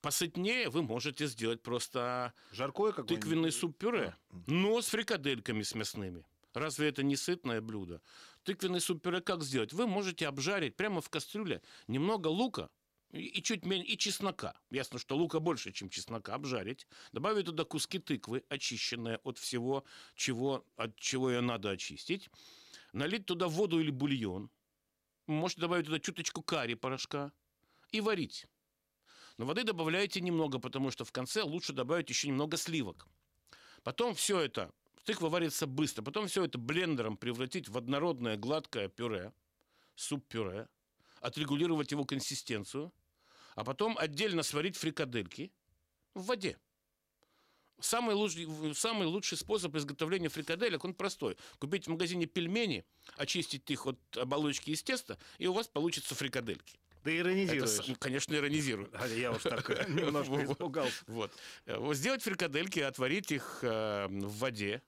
Посытнее 0.00 0.70
вы 0.70 0.82
можете 0.82 1.26
сделать 1.26 1.62
просто 1.62 2.32
Жаркое 2.52 2.92
тыквенный 2.92 3.52
суп-пюре, 3.52 4.16
но 4.46 4.80
с 4.80 4.86
фрикадельками 4.86 5.62
с 5.62 5.74
мясными. 5.74 6.24
Разве 6.54 6.88
это 6.88 7.02
не 7.02 7.16
сытное 7.16 7.60
блюдо? 7.60 8.00
Тыквенный 8.44 8.80
суп-пюре 8.80 9.20
как 9.20 9.42
сделать? 9.42 9.72
Вы 9.72 9.86
можете 9.86 10.26
обжарить 10.26 10.74
прямо 10.74 11.00
в 11.00 11.10
кастрюле 11.10 11.60
немного 11.86 12.28
лука 12.28 12.70
и, 13.12 13.42
чуть 13.42 13.64
меньше, 13.64 13.92
и 13.92 13.98
чеснока. 13.98 14.54
Ясно, 14.70 14.98
что 14.98 15.16
лука 15.16 15.40
больше, 15.40 15.72
чем 15.72 15.90
чеснока. 15.90 16.34
Обжарить. 16.34 16.86
Добавить 17.12 17.46
туда 17.46 17.64
куски 17.64 17.98
тыквы, 17.98 18.44
очищенные 18.48 19.16
от 19.24 19.38
всего, 19.38 19.84
чего, 20.14 20.64
от 20.76 20.96
чего 20.96 21.30
ее 21.30 21.40
надо 21.40 21.70
очистить. 21.70 22.30
Налить 22.92 23.26
туда 23.26 23.48
воду 23.48 23.80
или 23.80 23.90
бульон. 23.90 24.50
Можете 25.26 25.62
добавить 25.62 25.86
туда 25.86 25.98
чуточку 25.98 26.42
карри 26.42 26.74
порошка 26.74 27.32
и 27.90 28.00
варить. 28.00 28.46
Но 29.38 29.46
воды 29.46 29.64
добавляете 29.64 30.20
немного, 30.20 30.58
потому 30.58 30.90
что 30.90 31.04
в 31.04 31.12
конце 31.12 31.42
лучше 31.42 31.72
добавить 31.72 32.10
еще 32.10 32.28
немного 32.28 32.56
сливок. 32.56 33.08
Потом 33.82 34.14
все 34.14 34.38
это, 34.40 34.72
тыква 35.04 35.28
варится 35.28 35.66
быстро, 35.66 36.02
потом 36.02 36.28
все 36.28 36.44
это 36.44 36.58
блендером 36.58 37.16
превратить 37.16 37.68
в 37.68 37.78
однородное 37.78 38.36
гладкое 38.36 38.88
пюре, 38.88 39.32
суп-пюре, 39.94 40.68
отрегулировать 41.20 41.90
его 41.92 42.04
консистенцию, 42.04 42.92
а 43.60 43.64
потом 43.64 43.98
отдельно 43.98 44.42
сварить 44.42 44.76
фрикадельки 44.76 45.52
в 46.14 46.24
воде. 46.24 46.56
Самый 47.78 48.14
лучший, 48.14 48.48
самый 48.74 49.06
лучший 49.06 49.36
способ 49.36 49.76
изготовления 49.76 50.30
фрикаделек, 50.30 50.82
он 50.82 50.94
простой. 50.94 51.36
Купить 51.58 51.86
в 51.86 51.90
магазине 51.90 52.24
пельмени, 52.24 52.86
очистить 53.16 53.70
их 53.70 53.86
от 53.86 53.98
оболочки 54.16 54.70
из 54.70 54.82
теста, 54.82 55.18
и 55.36 55.46
у 55.46 55.52
вас 55.52 55.68
получатся 55.68 56.14
фрикадельки. 56.14 56.80
Это, 57.02 57.18
иронизируешь. 57.18 57.68
с- 57.68 57.98
конечно, 57.98 58.34
иронизирую. 58.34 58.88
А 58.94 59.06
я 59.08 59.30
уж 59.30 59.42
так 59.42 59.68
немножко 59.90 60.42
испугался. 60.42 61.04
Вот. 61.06 61.30
Э, 61.66 61.76
вот 61.76 61.96
Сделать 61.96 62.22
фрикадельки, 62.22 62.80
отварить 62.80 63.30
их 63.30 63.58
э, 63.60 64.06
в 64.08 64.38
воде, 64.38 64.82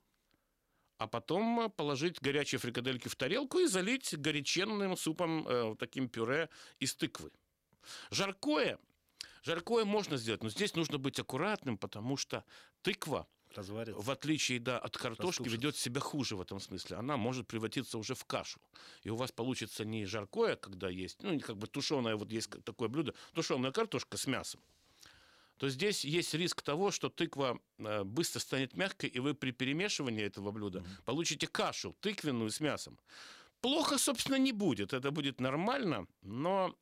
а 0.96 1.06
потом 1.06 1.70
положить 1.70 2.22
горячие 2.22 2.58
фрикадельки 2.58 3.08
в 3.08 3.16
тарелку 3.16 3.58
и 3.58 3.66
залить 3.66 4.16
горяченным 4.16 4.96
супом, 4.96 5.46
э, 5.46 5.76
таким 5.78 6.08
пюре 6.08 6.48
из 6.78 6.94
тыквы. 6.94 7.30
Жаркое. 8.10 8.78
Жаркое 9.42 9.84
можно 9.84 10.16
сделать, 10.16 10.42
но 10.42 10.50
здесь 10.50 10.74
нужно 10.74 10.98
быть 10.98 11.18
аккуратным, 11.18 11.76
потому 11.76 12.16
что 12.16 12.44
тыква, 12.82 13.26
Разварится. 13.54 14.00
в 14.00 14.10
отличие 14.10 14.60
да, 14.60 14.78
от 14.78 14.96
картошки, 14.96 15.42
Растушится. 15.42 15.56
ведет 15.56 15.76
себя 15.76 16.00
хуже 16.00 16.36
в 16.36 16.40
этом 16.40 16.60
смысле. 16.60 16.96
Она 16.96 17.16
может 17.16 17.48
превратиться 17.48 17.98
уже 17.98 18.14
в 18.14 18.24
кашу. 18.24 18.60
И 19.02 19.10
у 19.10 19.16
вас 19.16 19.32
получится 19.32 19.84
не 19.84 20.06
жаркое, 20.06 20.56
когда 20.56 20.88
есть, 20.88 21.22
ну, 21.22 21.38
как 21.40 21.56
бы 21.56 21.66
тушеное, 21.66 22.14
вот 22.16 22.30
есть 22.30 22.50
такое 22.64 22.88
блюдо, 22.88 23.14
тушеная 23.34 23.72
картошка 23.72 24.16
с 24.16 24.26
мясом. 24.26 24.60
То 25.58 25.68
здесь 25.68 26.04
есть 26.04 26.34
риск 26.34 26.62
того, 26.62 26.90
что 26.90 27.08
тыква 27.08 27.60
э, 27.78 28.02
быстро 28.04 28.40
станет 28.40 28.76
мягкой, 28.76 29.10
и 29.10 29.20
вы 29.20 29.34
при 29.34 29.52
перемешивании 29.52 30.24
этого 30.24 30.50
блюда 30.50 30.84
получите 31.04 31.46
кашу 31.46 31.96
тыквенную 32.00 32.50
с 32.50 32.58
мясом. 32.58 32.98
Плохо, 33.60 33.96
собственно, 33.96 34.36
не 34.36 34.50
будет. 34.50 34.92
Это 34.92 35.12
будет 35.12 35.40
нормально, 35.40 36.06
но 36.22 36.76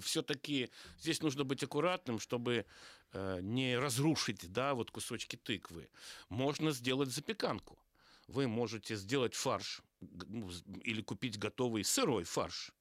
все-таки 0.00 0.70
здесь 0.98 1.20
нужно 1.22 1.44
быть 1.44 1.62
аккуратным, 1.62 2.18
чтобы 2.18 2.64
э, 3.12 3.40
не 3.42 3.78
разрушить, 3.78 4.50
да, 4.52 4.74
вот 4.74 4.90
кусочки 4.90 5.36
тыквы. 5.36 5.88
Можно 6.28 6.70
сделать 6.72 7.10
запеканку. 7.10 7.78
Вы 8.28 8.48
можете 8.48 8.96
сделать 8.96 9.34
фарш 9.34 9.82
ну, 10.00 10.50
или 10.82 11.02
купить 11.02 11.38
готовый 11.38 11.84
сырой 11.84 12.24
фарш. 12.24 12.72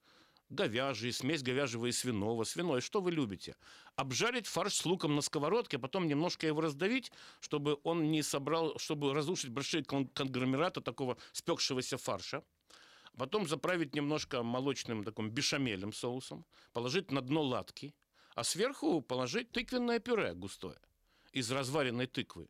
Говяжий, 0.50 1.14
смесь 1.14 1.44
говяжьего 1.44 1.86
и 1.86 1.94
свиного, 1.94 2.44
свиной, 2.44 2.82
что 2.82 3.00
вы 3.00 3.12
любите. 3.12 3.56
Обжарить 3.96 4.48
фарш 4.48 4.76
с 4.76 4.86
луком 4.86 5.16
на 5.16 5.22
сковородке, 5.22 5.78
а 5.78 5.80
потом 5.80 6.08
немножко 6.08 6.46
его 6.46 6.60
раздавить, 6.60 7.12
чтобы 7.40 7.80
он 7.84 8.12
не 8.12 8.22
собрал, 8.22 8.78
чтобы 8.78 9.14
разрушить 9.14 9.50
большие 9.50 9.84
кон- 9.86 10.10
конгломераты 10.10 10.82
такого 10.82 11.18
спекшегося 11.32 11.98
фарша. 11.98 12.44
Потом 13.18 13.48
заправить 13.48 13.96
немножко 13.96 14.42
молочным 14.42 15.04
таким 15.04 15.30
бешамелем 15.30 15.94
соусом, 15.94 16.46
положить 16.74 17.12
на 17.12 17.22
дно 17.22 17.44
латки, 17.44 17.94
а 18.36 18.44
сверху 18.44 19.02
положить 19.02 19.52
тыквенное 19.52 20.00
пюре 20.00 20.34
густое 20.34 20.80
из 21.34 21.52
разваренной 21.52 22.08
тыквы. 22.08 22.48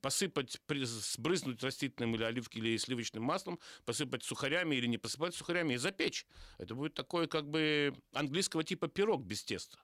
Посыпать, 0.00 0.60
сбрызнуть 0.68 1.62
растительным 1.62 2.14
или 2.14 2.24
оливки 2.24 2.58
или 2.58 2.76
сливочным 2.76 3.22
маслом, 3.22 3.60
посыпать 3.84 4.24
сухарями 4.24 4.74
или 4.74 4.86
не 4.86 4.98
посыпать 4.98 5.34
сухарями 5.34 5.74
и 5.74 5.76
запечь. 5.76 6.26
Это 6.58 6.74
будет 6.74 6.94
такой 6.94 7.28
как 7.28 7.48
бы 7.48 7.94
английского 8.12 8.64
типа 8.64 8.88
пирог 8.88 9.22
без 9.22 9.44
теста. 9.44 9.78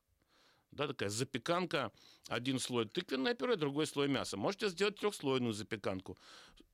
Да, 0.73 0.89
такая 0.89 1.09
запеканка. 1.09 1.93
Один 2.29 2.59
слой 2.59 2.89
тыквенное 2.89 3.35
пюре, 3.35 3.55
другой 3.55 3.87
слой 3.87 4.09
мяса. 4.09 4.37
Можете 4.37 4.69
сделать 4.69 4.97
трехслойную 4.97 5.53
запеканку. 5.53 6.19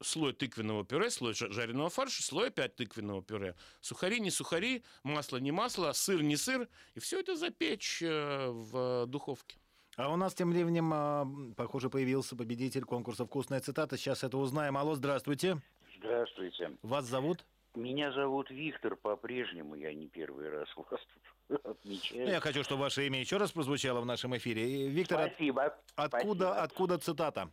Слой 0.02 0.32
тыквенного 0.32 0.84
пюре, 0.84 1.10
слой 1.10 1.32
жа- 1.34 1.50
жареного 1.52 1.90
фарша, 1.90 2.22
слой 2.22 2.48
опять 2.48 2.74
тыквенного 2.74 3.22
пюре. 3.22 3.54
Сухари 3.82 4.18
не 4.20 4.30
сухари, 4.30 4.82
масло 5.02 5.36
не 5.36 5.52
масло, 5.52 5.92
сыр 5.92 6.22
не 6.22 6.36
сыр. 6.36 6.68
И 6.94 7.00
все 7.00 7.20
это 7.20 7.36
запечь 7.36 8.00
э, 8.02 8.48
в 8.48 9.04
духовке. 9.06 9.58
А 9.96 10.10
у 10.10 10.16
нас 10.16 10.34
тем 10.34 10.50
временем, 10.52 10.90
а, 10.94 11.26
похоже, 11.54 11.90
появился 11.90 12.34
победитель 12.34 12.84
конкурса 12.84 13.26
«Вкусная 13.26 13.60
цитата». 13.60 13.98
Сейчас 13.98 14.24
это 14.24 14.38
узнаем. 14.38 14.78
Алло, 14.78 14.94
здравствуйте. 14.94 15.58
Здравствуйте. 15.98 16.78
Вас 16.82 17.04
зовут? 17.04 17.44
Меня 17.74 18.10
зовут 18.12 18.50
Виктор 18.50 18.96
по-прежнему. 18.96 19.74
Я 19.74 19.92
не 19.92 20.08
первый 20.08 20.48
раз 20.48 20.68
у 20.76 20.82
вас 20.90 21.00
тут 21.48 21.60
отмечаю. 21.66 22.24
Ну, 22.24 22.30
Я 22.30 22.40
хочу, 22.40 22.64
чтобы 22.64 22.82
ваше 22.82 23.06
имя 23.06 23.20
еще 23.20 23.36
раз 23.36 23.52
прозвучало 23.52 24.00
в 24.00 24.06
нашем 24.06 24.34
эфире. 24.38 24.88
Виктор, 24.88 25.20
от- 25.20 25.32
Спасибо. 25.34 25.64
откуда, 25.94 26.46
Спасибо. 26.46 26.62
откуда 26.62 26.98
цитата? 26.98 27.50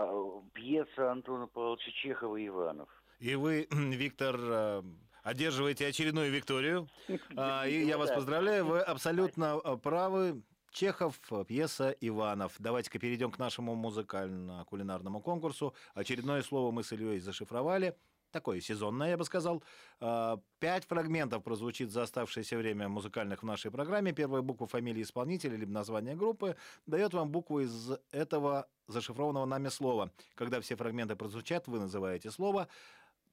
А, 0.00 0.42
Пьеса 0.54 1.12
Антона 1.12 1.46
Павловича 1.46 1.90
Чехова 1.92 2.46
«Иванов». 2.46 2.88
И 3.18 3.34
вы, 3.34 3.68
Виктор, 3.70 4.36
э, 4.40 4.82
одерживаете 5.22 5.86
очередную 5.86 6.30
Викторию. 6.30 6.88
А, 7.36 7.66
И 7.66 7.84
я 7.84 7.98
вас 7.98 8.10
поздравляю, 8.10 8.64
вы 8.64 8.80
абсолютно 8.80 9.60
э, 9.62 9.76
правы. 9.76 10.42
Чехов, 10.72 11.18
э, 11.32 11.44
пьеса 11.44 11.90
Иванов. 12.00 12.54
Давайте-ка 12.58 12.98
перейдем 12.98 13.30
к 13.32 13.38
нашему 13.38 13.74
музыкально-кулинарному 13.74 15.20
конкурсу. 15.20 15.74
Очередное 15.94 16.42
слово 16.42 16.70
мы 16.70 16.84
с 16.84 16.92
Ильей 16.92 17.18
зашифровали. 17.18 17.96
Такое 18.30 18.60
сезонное, 18.60 19.10
я 19.10 19.16
бы 19.16 19.24
сказал. 19.24 19.62
А, 20.00 20.40
Пять 20.58 20.84
фрагментов 20.84 21.42
прозвучит 21.42 21.90
за 21.90 22.02
оставшееся 22.02 22.56
время 22.56 22.88
музыкальных 22.88 23.42
в 23.42 23.46
нашей 23.46 23.70
программе. 23.70 24.12
Первая 24.12 24.42
буква 24.42 24.66
фамилии 24.66 25.02
исполнителя 25.02 25.56
либо 25.56 25.72
название 25.72 26.14
группы 26.14 26.56
дает 26.86 27.14
вам 27.14 27.30
букву 27.30 27.60
из 27.60 27.92
этого 28.12 28.68
зашифрованного 28.86 29.46
нами 29.46 29.68
слова. 29.68 30.10
Когда 30.34 30.60
все 30.60 30.76
фрагменты 30.76 31.16
прозвучат, 31.16 31.66
вы 31.66 31.80
называете 31.80 32.30
слово, 32.30 32.68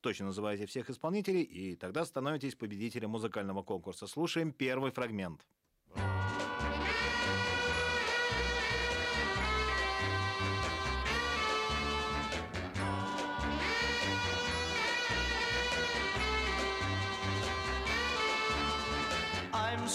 точно 0.02 0.28
называете 0.28 0.66
всех 0.66 0.90
исполнителей, 0.90 1.42
и 1.44 1.76
тогда 1.76 2.06
становитесь 2.06 2.56
победителем 2.56 3.12
музыкального 3.12 3.64
конкурса. 3.64 4.08
Слушаем 4.08 4.52
первый 4.52 4.92
фрагмент. 4.92 5.46
I'm 5.96 6.37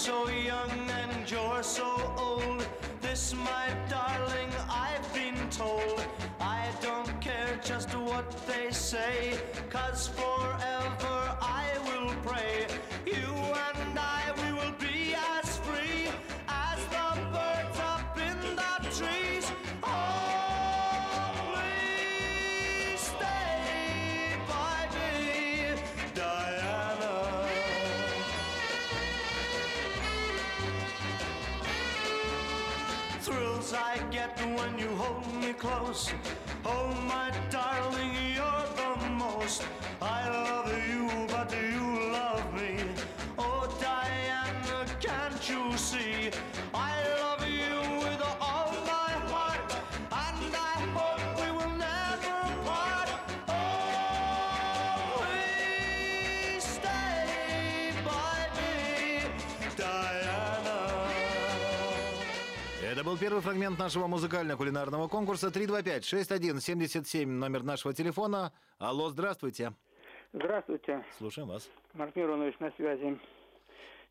so 0.03 0.27
young 0.27 0.89
and 0.99 1.31
you're 1.31 1.63
so 1.63 2.13
old. 2.17 2.67
This, 3.01 3.33
my 3.33 3.67
darling, 3.87 4.49
I've 4.69 5.13
been 5.13 5.49
told. 5.49 6.05
I 6.41 6.67
don't 6.81 7.21
care 7.21 7.57
just 7.63 7.95
what 7.95 8.29
they 8.45 8.69
say, 8.71 9.39
cause 9.69 10.09
forever 10.09 11.22
Thrills 33.23 33.73
I 33.73 33.99
get 34.11 34.37
when 34.37 34.77
you 34.77 34.89
hold 34.97 35.25
me 35.35 35.53
close. 35.53 36.11
Oh, 36.65 36.93
my 37.07 37.31
darling, 37.49 38.11
you're 38.35 38.67
the 38.75 39.09
most. 39.11 39.63
I 40.01 40.27
love 40.27 40.67
you, 40.89 41.07
but 41.29 41.49
you 41.53 41.92
был 63.13 63.19
первый 63.19 63.41
фрагмент 63.43 63.77
нашего 63.77 64.07
музыкально-кулинарного 64.07 65.07
конкурса 65.07 65.49
325-6177, 65.49 67.27
номер 67.27 67.61
нашего 67.61 67.93
телефона. 67.93 68.51
Алло, 68.79 69.09
здравствуйте. 69.09 69.73
Здравствуйте, 70.33 71.05
Слушаем 71.19 71.47
вас. 71.47 71.69
Марк 71.93 72.15
Миронович 72.15 72.57
на 72.59 72.71
связи. 72.71 73.19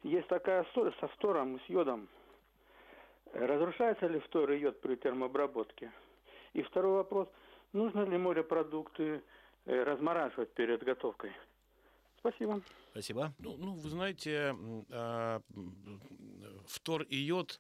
Есть 0.05 0.29
такая 0.29 0.65
соль 0.73 0.95
со 1.01 1.09
фтором, 1.09 1.59
с 1.67 1.69
йодом. 1.69 2.09
Э, 3.33 3.45
Разрушается 3.45 4.07
ли 4.07 4.21
фтор 4.21 4.53
и 4.53 4.61
йод 4.61 4.81
при 4.81 4.95
термообработке? 4.95 5.91
И 6.53 6.63
второй 6.63 6.93
вопрос. 6.93 7.27
Нужно 7.73 8.05
ли 8.05 8.17
морепродукты 8.17 9.21
э, 9.65 9.83
размораживать 9.83 10.55
перед 10.55 10.85
готовкой? 10.85 11.33
Спасибо. 12.21 12.61
Спасибо. 12.93 13.33
Ну, 13.41 13.57
ну, 13.59 13.75
вы 13.75 13.89
знаете, 13.91 14.55
а, 14.93 15.41
м, 15.57 16.01
фтор 16.69 17.03
и 17.03 17.17
йод, 17.17 17.59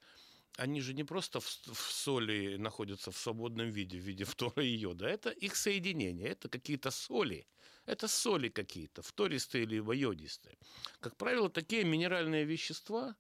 они 0.57 0.81
же 0.81 0.95
не 0.95 1.05
просто 1.05 1.41
в, 1.41 1.47
в 1.47 1.93
соли 1.93 2.57
находятся 2.57 3.11
в 3.11 3.19
свободном 3.19 3.71
виде, 3.71 3.99
в 3.99 4.03
виде 4.03 4.25
фтора 4.25 4.63
и 4.63 4.77
йода. 4.77 5.07
Это 5.07 5.31
их 5.31 5.57
соединение, 5.57 6.29
это 6.29 6.49
какие-то 6.49 6.91
соли. 6.91 7.47
Это 7.87 8.07
соли 8.07 8.49
какие-то, 8.49 9.03
фтористые 9.03 9.65
либо 9.65 9.93
йодистые. 9.93 10.57
Как 11.01 11.17
правило, 11.17 11.51
такие 11.51 11.85
минеральные 11.85 12.45
вещества, 12.45 13.17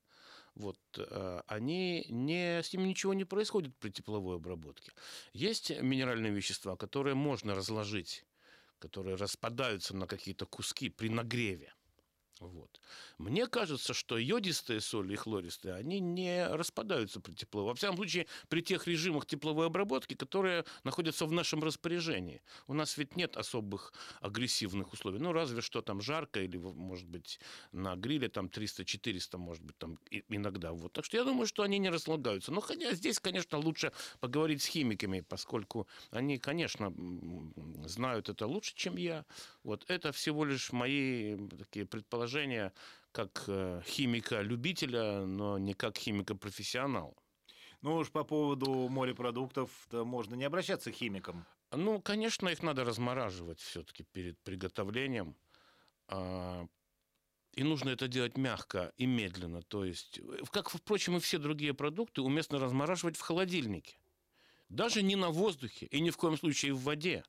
вот, 0.54 0.78
э, 0.96 1.40
они 1.46 2.06
не, 2.08 2.62
с 2.62 2.72
ними 2.72 2.88
ничего 2.88 3.14
не 3.14 3.24
происходит 3.24 3.76
при 3.78 3.90
тепловой 3.90 4.36
обработке. 4.36 4.92
Есть 5.32 5.70
минеральные 5.70 6.32
вещества, 6.32 6.76
которые 6.76 7.14
можно 7.14 7.54
разложить, 7.54 8.24
которые 8.78 9.16
распадаются 9.16 9.96
на 9.96 10.06
какие-то 10.06 10.46
куски 10.46 10.90
при 10.90 11.08
нагреве. 11.08 11.72
Вот. 12.40 12.80
Мне 13.18 13.46
кажется, 13.46 13.94
что 13.94 14.18
йодистые 14.18 14.80
соли 14.80 15.12
и 15.12 15.16
хлористые, 15.16 15.74
они 15.74 16.00
не 16.00 16.46
распадаются 16.48 17.20
при 17.20 17.34
тепловой. 17.34 17.70
Во 17.70 17.74
всяком 17.76 17.96
случае, 17.96 18.26
при 18.48 18.62
тех 18.62 18.86
режимах 18.88 19.26
тепловой 19.26 19.66
обработки, 19.66 20.14
которые 20.14 20.64
находятся 20.82 21.26
в 21.26 21.32
нашем 21.32 21.62
распоряжении. 21.62 22.42
У 22.66 22.74
нас 22.74 22.96
ведь 22.96 23.14
нет 23.16 23.36
особых 23.36 23.92
агрессивных 24.20 24.92
условий. 24.92 25.20
Ну, 25.20 25.32
разве 25.32 25.60
что 25.60 25.82
там 25.82 26.00
жарко 26.00 26.42
или, 26.42 26.56
может 26.56 27.06
быть, 27.06 27.38
на 27.70 27.94
гриле 27.94 28.28
там 28.28 28.46
300-400, 28.46 29.36
может 29.36 29.62
быть, 29.62 29.78
там 29.78 29.98
иногда. 30.28 30.72
Вот. 30.72 30.92
Так 30.92 31.04
что 31.04 31.16
я 31.16 31.24
думаю, 31.24 31.46
что 31.46 31.62
они 31.62 31.78
не 31.78 31.90
разлагаются. 31.90 32.50
Но 32.50 32.60
хотя 32.60 32.92
здесь, 32.94 33.20
конечно, 33.20 33.58
лучше 33.58 33.92
поговорить 34.18 34.62
с 34.62 34.66
химиками, 34.66 35.20
поскольку 35.20 35.86
они, 36.10 36.38
конечно, 36.38 36.92
знают 37.84 38.28
это 38.28 38.48
лучше, 38.48 38.74
чем 38.74 38.96
я. 38.96 39.24
Вот 39.62 39.84
это 39.86 40.10
всего 40.10 40.44
лишь 40.44 40.72
мои 40.72 41.36
такие 41.56 41.86
предположения 41.86 42.31
как 43.12 43.44
э, 43.46 43.82
химика-любителя, 43.84 45.24
но 45.24 45.58
не 45.58 45.74
как 45.74 45.96
химика-профессионала. 45.98 47.14
Ну 47.82 47.96
уж 47.96 48.10
по 48.10 48.24
поводу 48.24 48.88
морепродуктов-то 48.88 50.04
можно 50.04 50.34
не 50.34 50.44
обращаться 50.44 50.92
к 50.92 50.94
химикам. 50.94 51.46
Ну, 51.72 52.00
конечно, 52.00 52.48
их 52.48 52.62
надо 52.62 52.84
размораживать 52.84 53.60
все-таки 53.60 54.04
перед 54.04 54.38
приготовлением. 54.42 55.36
А, 56.08 56.66
И 57.52 57.62
нужно 57.64 57.90
это 57.90 58.08
делать 58.08 58.36
мягко 58.36 58.92
и 58.96 59.06
медленно. 59.06 59.62
То 59.62 59.84
есть, 59.84 60.18
э, 60.18 60.44
как, 60.50 60.70
впрочем, 60.70 61.16
и 61.16 61.20
все 61.20 61.38
другие 61.38 61.74
продукты, 61.74 62.22
уместно 62.22 62.58
размораживать 62.58 63.16
в 63.16 63.20
холодильнике. 63.20 63.98
Даже 64.68 65.02
не 65.02 65.16
на 65.16 65.30
воздухе 65.30 65.86
и 65.86 66.00
ни 66.00 66.10
в 66.10 66.16
коем 66.16 66.36
случае 66.38 66.72
в 66.72 66.82
воде. 66.82 67.24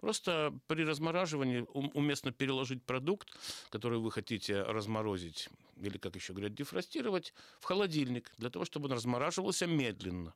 Просто 0.00 0.52
при 0.68 0.84
размораживании 0.84 1.66
ум- 1.74 1.90
уместно 1.94 2.30
переложить 2.30 2.84
продукт, 2.86 3.28
который 3.70 3.98
вы 3.98 4.12
хотите 4.12 4.62
разморозить, 4.62 5.48
или, 5.76 5.98
как 5.98 6.14
еще 6.14 6.32
говорят, 6.32 6.54
дефростировать, 6.54 7.34
в 7.60 7.64
холодильник, 7.64 8.30
для 8.38 8.48
того, 8.50 8.64
чтобы 8.64 8.86
он 8.86 8.92
размораживался 8.92 9.66
медленно. 9.66 10.34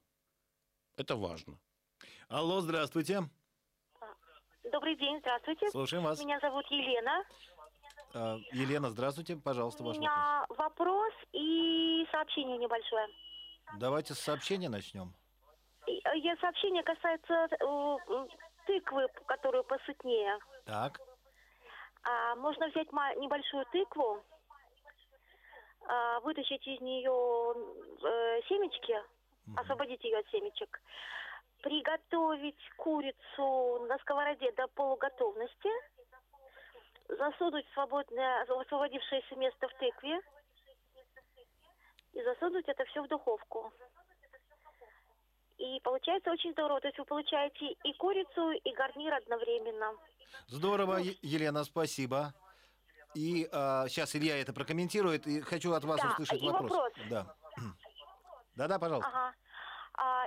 Это 0.97 1.15
важно. 1.17 1.59
Алло, 2.29 2.61
здравствуйте. 2.61 3.23
Добрый 4.73 4.97
день, 4.97 5.19
здравствуйте. 5.21 5.71
Слушаем 5.71 6.03
вас. 6.05 6.19
Меня 6.21 6.41
зовут 6.41 6.65
Елена. 6.71 7.25
А, 8.15 8.39
Елена, 8.53 8.91
здравствуйте. 8.91 9.37
Пожалуйста, 9.37 9.83
У 9.85 9.87
ваш 9.87 9.97
вопрос. 9.97 10.03
меня 10.11 10.47
вопрос 10.49 11.13
и 11.33 12.05
сообщение 12.11 12.59
небольшое. 12.59 13.07
Давайте 13.79 14.15
с 14.15 14.19
сообщения 14.19 14.69
начнем. 14.69 15.15
Э, 15.87 15.93
я- 16.19 16.37
Сообщение 16.41 16.83
касается 16.83 17.49
э, 17.51 18.27
тыквы, 18.67 19.09
которую 19.27 19.65
посытнее. 19.65 20.39
Так. 20.67 21.01
А, 22.05 22.35
можно 22.37 22.69
взять 22.69 22.93
небольшую 22.93 23.65
тыкву, 23.67 24.23
а, 25.87 26.21
вытащить 26.21 26.67
из 26.67 26.81
нее 26.81 27.55
э, 28.03 28.43
семечки, 28.49 29.01
освободить 29.57 30.03
ее 30.05 30.19
от 30.19 30.29
семечек, 30.29 30.81
приготовить 31.63 32.71
курицу 32.77 33.87
на 33.89 33.99
сковороде 33.99 34.51
до 34.53 34.67
полуготовности, 34.69 35.71
засунуть 37.09 37.67
свободное, 37.73 38.43
освободившееся 38.43 39.37
место 39.37 39.69
в 39.69 39.75
тыкве 39.75 40.21
и 42.13 42.23
засунуть 42.23 42.69
это 42.69 42.85
все 42.87 43.03
в 43.03 43.09
духовку. 43.09 43.73
И 45.63 45.79
получается 45.81 46.33
очень 46.33 46.51
здорово. 46.53 46.81
То 46.81 46.89
есть 46.89 46.99
вы 46.99 47.05
получаете 47.05 47.67
и 47.85 47.93
курицу, 47.93 48.51
и 48.51 48.73
гарнир 48.73 49.15
одновременно. 49.15 49.95
Здорово, 50.49 50.97
Е- 50.97 51.17
Елена, 51.23 51.63
спасибо. 51.63 52.35
И 53.15 53.45
сейчас 53.89 54.17
Илья 54.17 54.41
это 54.41 54.53
прокомментирует, 54.53 55.27
и 55.29 55.41
хочу 55.41 55.73
от 55.73 55.85
вас 55.85 56.01
Да, 56.03 56.09
услышать 56.09 56.43
и 56.43 56.47
вопрос. 56.49 56.71
вопрос. 56.71 56.93
Да. 57.09 57.37
Да-да, 58.57 58.79
пожалуйста. 58.81 59.09
Ага. 59.09 59.35
А, 59.95 60.27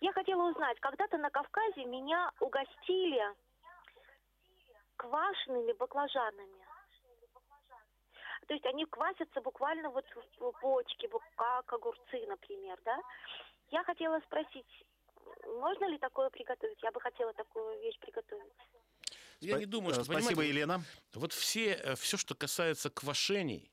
я 0.00 0.12
хотела 0.12 0.50
узнать, 0.50 0.80
когда-то 0.80 1.16
на 1.18 1.30
Кавказе 1.30 1.84
меня 1.84 2.32
угостили 2.40 3.22
квашеными 4.96 5.72
баклажанами. 5.74 6.66
То 8.48 8.54
есть 8.54 8.66
они 8.66 8.84
квасятся 8.86 9.40
буквально 9.42 9.90
вот 9.90 10.04
в 10.40 10.52
бочке, 10.60 11.08
как 11.36 11.72
огурцы, 11.72 12.26
например, 12.26 12.78
да? 12.84 12.98
Я 13.70 13.84
хотела 13.84 14.20
спросить, 14.20 14.66
можно 15.60 15.88
ли 15.88 15.98
такое 15.98 16.30
приготовить? 16.30 16.82
Я 16.82 16.90
бы 16.90 17.00
хотела 17.00 17.32
такую 17.34 17.80
вещь 17.80 17.98
приготовить. 18.00 18.52
Я 19.40 19.58
не 19.58 19.66
думаю, 19.66 19.92
что... 19.94 20.02
э, 20.02 20.04
Спасибо, 20.04 20.28
понимаете, 20.28 20.48
Елена. 20.50 20.84
Вот 21.14 21.32
все, 21.32 21.94
все, 21.96 22.16
что 22.16 22.34
касается 22.34 22.90
квашений, 22.90 23.70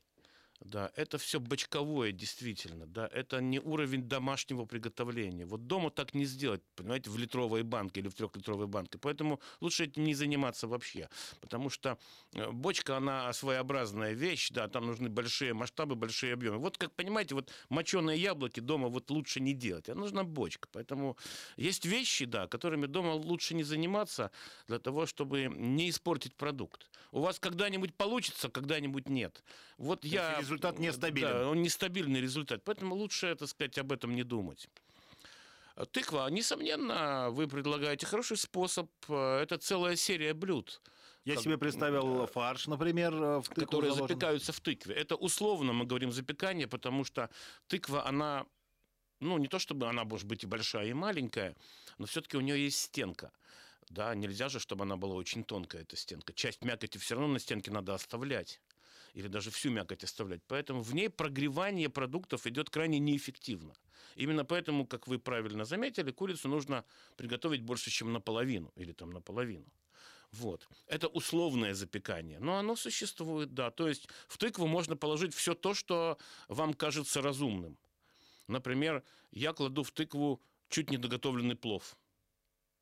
да, 0.60 0.90
это 0.96 1.18
все 1.18 1.38
бочковое, 1.38 2.12
действительно, 2.12 2.86
да, 2.86 3.08
это 3.12 3.40
не 3.40 3.60
уровень 3.60 4.02
домашнего 4.02 4.64
приготовления. 4.64 5.46
Вот 5.46 5.66
дома 5.66 5.90
так 5.90 6.14
не 6.14 6.24
сделать, 6.24 6.62
понимаете, 6.74 7.10
в 7.10 7.18
литровой 7.18 7.62
банке 7.62 8.00
или 8.00 8.08
в 8.08 8.14
трехлитровой 8.14 8.66
банке. 8.66 8.98
Поэтому 8.98 9.40
лучше 9.60 9.84
этим 9.84 10.04
не 10.04 10.14
заниматься 10.14 10.66
вообще, 10.66 11.08
потому 11.40 11.70
что 11.70 11.96
э, 12.32 12.50
бочка, 12.50 12.96
она 12.96 13.32
своеобразная 13.32 14.12
вещь, 14.14 14.50
да, 14.50 14.66
там 14.68 14.86
нужны 14.86 15.08
большие 15.08 15.54
масштабы, 15.54 15.94
большие 15.94 16.32
объемы. 16.34 16.58
Вот, 16.58 16.76
как 16.76 16.92
понимаете, 16.92 17.34
вот 17.34 17.52
моченые 17.68 18.20
яблоки 18.20 18.60
дома 18.60 18.88
вот 18.88 19.10
лучше 19.10 19.40
не 19.40 19.54
делать, 19.54 19.88
а 19.88 19.94
нужна 19.94 20.24
бочка. 20.24 20.68
Поэтому 20.72 21.16
есть 21.56 21.84
вещи, 21.84 22.24
да, 22.24 22.48
которыми 22.48 22.86
дома 22.86 23.12
лучше 23.12 23.54
не 23.54 23.62
заниматься 23.62 24.32
для 24.66 24.80
того, 24.80 25.06
чтобы 25.06 25.44
не 25.44 25.88
испортить 25.88 26.34
продукт. 26.34 26.90
У 27.12 27.20
вас 27.20 27.38
когда-нибудь 27.38 27.94
получится, 27.94 28.48
когда-нибудь 28.48 29.08
нет. 29.08 29.42
Вот 29.78 30.04
я... 30.04 30.42
результат 30.48 30.78
нестабилен. 30.78 31.28
Да, 31.30 31.48
он 31.48 31.62
нестабильный 31.62 32.20
результат. 32.20 32.62
Поэтому 32.64 32.94
лучше, 32.94 33.34
так 33.34 33.48
сказать, 33.48 33.78
об 33.78 33.92
этом 33.92 34.14
не 34.14 34.22
думать. 34.24 34.68
Тыква, 35.92 36.28
несомненно, 36.30 37.28
вы 37.30 37.46
предлагаете 37.46 38.04
хороший 38.06 38.36
способ. 38.36 38.90
Э, 39.08 39.40
Это 39.42 39.58
целая 39.58 39.94
серия 39.96 40.34
блюд. 40.34 40.80
Я 41.24 41.34
как- 41.34 41.44
себе 41.44 41.58
представил 41.58 42.26
фарш, 42.26 42.66
например, 42.66 43.14
э, 43.14 43.38
в 43.40 43.48
тыкву 43.48 43.64
которые 43.66 43.92
заложен. 43.92 44.08
запекаются 44.08 44.52
в 44.52 44.60
тыкве. 44.60 44.94
Это 44.96 45.14
условно 45.14 45.72
мы 45.72 45.84
говорим 45.84 46.10
запекание, 46.10 46.66
потому 46.66 47.04
что 47.04 47.30
тыква, 47.68 48.04
она, 48.08 48.46
ну, 49.20 49.38
не 49.38 49.46
то 49.46 49.58
чтобы 49.60 49.86
она 49.88 50.04
может 50.04 50.26
быть 50.26 50.42
и 50.42 50.46
большая, 50.46 50.86
и 50.88 50.92
маленькая, 50.94 51.54
но 51.98 52.06
все-таки 52.06 52.36
у 52.36 52.40
нее 52.40 52.64
есть 52.64 52.80
стенка. 52.80 53.30
Да, 53.90 54.14
нельзя 54.14 54.48
же, 54.48 54.58
чтобы 54.58 54.82
она 54.82 54.96
была 54.96 55.14
очень 55.14 55.44
тонкая, 55.44 55.82
эта 55.82 55.96
стенка. 55.96 56.32
Часть 56.32 56.62
мякоти 56.64 56.98
все 56.98 57.14
равно 57.14 57.28
на 57.34 57.38
стенке 57.38 57.70
надо 57.70 57.94
оставлять. 57.94 58.60
Или 59.14 59.28
даже 59.28 59.50
всю 59.50 59.70
мякоть 59.70 60.04
оставлять. 60.04 60.42
Поэтому 60.46 60.82
в 60.82 60.94
ней 60.94 61.08
прогревание 61.08 61.88
продуктов 61.88 62.46
идет 62.46 62.70
крайне 62.70 62.98
неэффективно. 62.98 63.74
Именно 64.16 64.44
поэтому, 64.44 64.86
как 64.86 65.06
вы 65.08 65.18
правильно 65.18 65.64
заметили, 65.64 66.10
курицу 66.10 66.48
нужно 66.48 66.84
приготовить 67.16 67.62
больше, 67.62 67.90
чем 67.90 68.12
наполовину. 68.12 68.72
Или 68.76 68.92
там 68.92 69.10
наполовину. 69.10 69.66
Вот. 70.32 70.68
Это 70.86 71.08
условное 71.08 71.74
запекание. 71.74 72.38
Но 72.38 72.58
оно 72.58 72.76
существует, 72.76 73.54
да. 73.54 73.70
То 73.70 73.88
есть 73.88 74.08
в 74.28 74.36
тыкву 74.38 74.66
можно 74.66 74.96
положить 74.96 75.34
все 75.34 75.54
то, 75.54 75.74
что 75.74 76.18
вам 76.48 76.74
кажется 76.74 77.22
разумным. 77.22 77.78
Например, 78.46 79.02
я 79.30 79.52
кладу 79.52 79.82
в 79.82 79.90
тыкву 79.90 80.40
чуть 80.68 80.90
недоготовленный 80.90 81.56
плов. 81.56 81.96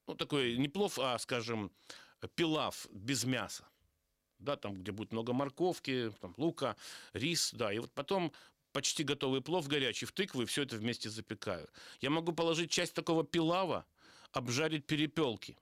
Ну, 0.07 0.15
такой 0.15 0.57
не 0.57 0.69
плов, 0.69 0.99
а, 0.99 1.19
скажем, 1.19 1.73
пилав 2.35 2.87
без 2.91 3.25
мяса. 3.25 3.69
Да, 4.39 4.57
там, 4.57 4.75
где 4.75 4.93
будет 4.93 5.13
много 5.13 5.33
морковки, 5.33 6.13
там, 6.21 6.35
лука, 6.37 6.77
рис, 7.13 7.53
да. 7.55 7.73
И 7.73 7.79
вот 7.79 7.93
потом 7.93 8.33
почти 8.73 9.03
готовый 9.05 9.41
плов 9.41 9.69
горячий 9.69 10.07
в 10.07 10.13
тыкву, 10.13 10.43
и 10.43 10.45
все 10.45 10.63
это 10.63 10.77
вместе 10.77 11.09
запекаю. 11.09 11.69
Я 12.01 12.11
могу 12.11 12.33
положить 12.33 12.71
часть 12.71 12.95
такого 12.95 13.25
пилава, 13.25 13.87
обжарить 14.33 14.87
перепелки 14.87 15.57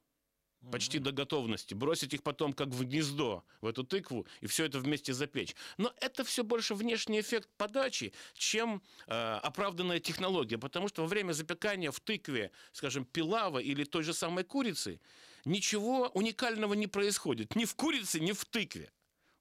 почти 0.70 0.98
до 0.98 1.12
готовности, 1.12 1.74
бросить 1.74 2.14
их 2.14 2.22
потом 2.22 2.52
как 2.52 2.68
в 2.68 2.84
гнездо, 2.84 3.44
в 3.60 3.66
эту 3.66 3.84
тыкву, 3.84 4.26
и 4.40 4.46
все 4.46 4.64
это 4.64 4.78
вместе 4.78 5.12
запечь. 5.12 5.54
Но 5.76 5.92
это 6.00 6.24
все 6.24 6.44
больше 6.44 6.74
внешний 6.74 7.20
эффект 7.20 7.48
подачи, 7.56 8.12
чем 8.34 8.82
э, 9.06 9.38
оправданная 9.42 10.00
технология, 10.00 10.58
потому 10.58 10.88
что 10.88 11.02
во 11.02 11.08
время 11.08 11.32
запекания 11.32 11.90
в 11.90 12.00
тыкве, 12.00 12.50
скажем, 12.72 13.04
пилава 13.04 13.58
или 13.58 13.84
той 13.84 14.02
же 14.02 14.14
самой 14.14 14.44
курицы, 14.44 15.00
ничего 15.44 16.08
уникального 16.14 16.74
не 16.74 16.86
происходит 16.86 17.56
ни 17.56 17.64
в 17.64 17.74
курице, 17.74 18.20
ни 18.20 18.32
в 18.32 18.44
тыкве. 18.44 18.90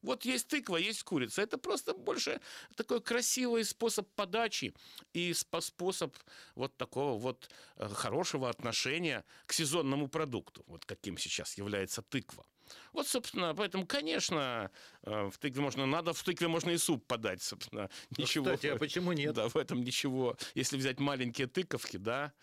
Вот 0.03 0.25
есть 0.25 0.49
тыква, 0.49 0.75
есть 0.75 1.03
курица. 1.03 1.41
Это 1.41 1.57
просто 1.57 1.93
больше 1.93 2.41
такой 2.75 3.01
красивый 3.01 3.63
способ 3.63 4.07
подачи 4.15 4.73
и 5.13 5.31
спо- 5.31 5.61
способ 5.61 6.13
вот 6.55 6.75
такого 6.75 7.17
вот 7.17 7.49
э, 7.77 7.87
хорошего 7.87 8.49
отношения 8.49 9.23
к 9.45 9.53
сезонному 9.53 10.09
продукту, 10.09 10.63
вот 10.67 10.85
каким 10.85 11.17
сейчас 11.17 11.57
является 11.57 12.01
тыква. 12.01 12.45
Вот, 12.91 13.07
собственно, 13.07 13.55
поэтому, 13.55 13.85
конечно, 13.85 14.71
э, 15.03 15.29
в 15.29 15.37
тыкве 15.37 15.61
можно, 15.61 15.85
надо 15.85 16.13
в 16.13 16.21
тыкве 16.21 16.49
можно 16.49 16.71
и 16.71 16.77
суп 16.77 17.05
подать, 17.07 17.41
собственно. 17.41 17.89
Ничего. 18.17 18.45
кстати, 18.45 18.67
а 18.67 18.77
почему 18.77 19.13
нет? 19.13 19.33
Да, 19.33 19.47
в 19.47 19.55
этом 19.55 19.83
ничего. 19.83 20.37
Если 20.53 20.77
взять 20.77 20.99
маленькие 20.99 21.47
тыковки, 21.47 21.97
да, 21.97 22.33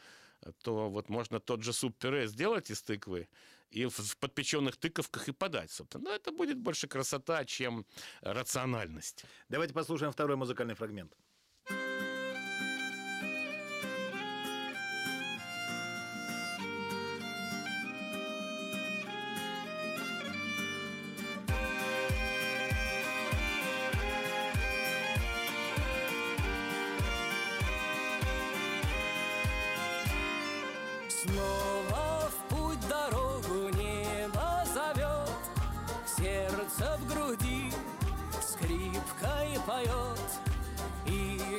то 0.62 0.90
вот 0.90 1.09
можно 1.09 1.40
тот 1.40 1.62
же 1.62 1.72
суп-пюре 1.72 2.26
сделать 2.26 2.70
из 2.70 2.83
тыквы 2.83 3.29
и 3.70 3.87
в, 3.87 4.16
подпеченных 4.18 4.76
тыковках 4.76 5.29
и 5.29 5.33
подать, 5.33 5.70
собственно. 5.70 6.05
Но 6.05 6.11
это 6.11 6.33
будет 6.33 6.59
больше 6.59 6.88
красота, 6.88 7.44
чем 7.44 7.87
рациональность. 8.20 9.24
Давайте 9.48 9.74
послушаем 9.74 10.12
второй 10.12 10.37
музыкальный 10.37 10.74
фрагмент. 10.74 11.16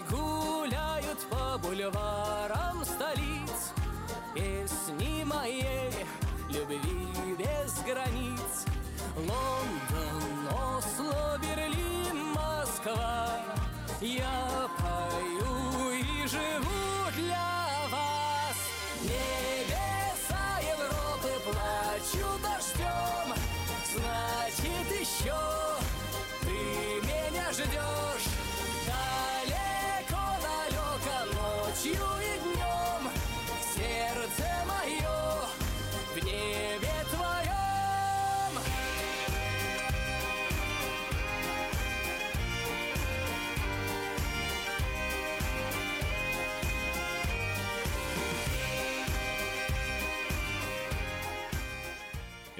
Гуляют 0.10 1.20
по 1.30 1.58
бульварам 1.58 2.86
столиц 2.86 3.74
Песни 4.34 5.24
моей 5.26 5.92
любви 6.50 7.36
без 7.38 7.84
границ. 7.84 8.66
Лондон, 9.18 9.91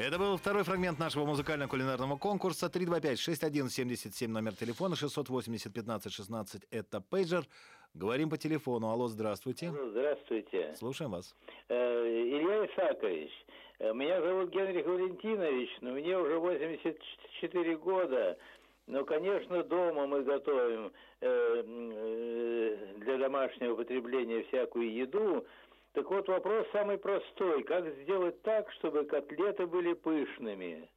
Это 0.02 0.18
был 0.18 0.36
второй 0.36 0.64
фрагмент 0.64 0.98
нашего 0.98 1.26
музыкально-кулинарного 1.28 2.18
конкурса. 2.18 2.72
325-6177 2.74 4.28
номер 4.28 4.56
телефона, 4.56 4.96
680-15-16 4.96 6.64
это 6.72 7.02
пейджер. 7.02 7.44
Говорим 7.94 8.32
по 8.32 8.38
телефону. 8.38 8.90
Алло, 8.90 9.08
здравствуйте. 9.08 9.70
Здравствуйте. 9.70 10.74
Слушаем 10.76 11.12
вас. 11.12 11.36
Э, 11.70 11.76
Илья 11.76 12.66
Исакович, 12.66 13.30
э, 13.78 13.94
меня 13.94 14.20
зовут 14.22 14.50
Генрих 14.50 14.88
Валентинович, 14.88 15.70
но 15.82 15.92
мне 15.92 16.18
уже 16.18 16.40
84 16.40 17.78
года. 17.78 18.40
Но, 18.88 19.06
конечно, 19.06 19.64
дома 19.64 20.08
мы 20.08 20.24
готовим 20.24 20.92
э, 21.22 21.64
э, 21.64 22.78
для 22.98 23.18
домашнего 23.20 23.76
потребления 23.76 24.46
всякую 24.46 24.92
еду. 24.96 25.46
Так 25.94 26.10
вот, 26.10 26.28
вопрос 26.28 26.66
самый 26.72 26.98
простой. 26.98 27.64
Как 27.64 27.86
сделать 28.04 28.42
так, 28.44 28.72
чтобы 28.74 29.04
котлеты 29.06 29.66
были 29.68 29.94
пышными? 29.94 30.90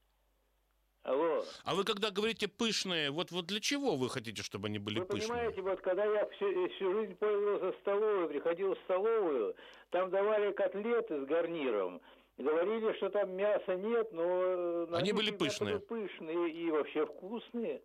Алло. 1.03 1.45
А 1.65 1.75
вы 1.75 1.85
когда 1.85 2.11
говорите 2.11 2.49
пышные, 2.49 3.11
вот, 3.11 3.31
вот 3.31 3.45
для 3.47 3.61
чего 3.61 3.97
вы 3.97 4.09
хотите, 4.09 4.43
чтобы 4.43 4.69
они 4.69 4.79
были 4.79 5.01
Вы 5.01 5.05
пышные? 5.07 5.29
понимаете, 5.29 5.61
вот 5.61 5.81
когда 5.83 6.05
я 6.05 6.27
всю, 6.31 6.69
всю 6.71 6.93
жизнь 6.95 7.15
пользовался 7.17 7.79
столовой, 7.81 8.29
приходил 8.29 8.75
в 8.75 8.79
столовую, 8.85 9.55
там 9.91 10.11
давали 10.11 10.53
котлеты 10.53 11.21
с 11.23 11.27
гарниром. 11.27 12.01
Говорили, 12.39 12.97
что 12.97 13.11
там 13.11 13.37
мяса 13.37 13.77
нет, 13.77 14.13
но... 14.13 14.25
э, 14.25 14.87
Они 14.93 15.13
были 15.13 15.31
пышные. 15.31 15.79
пышные 15.79 16.51
и 16.51 16.71
вообще 16.71 17.05
вкусные. 17.07 17.83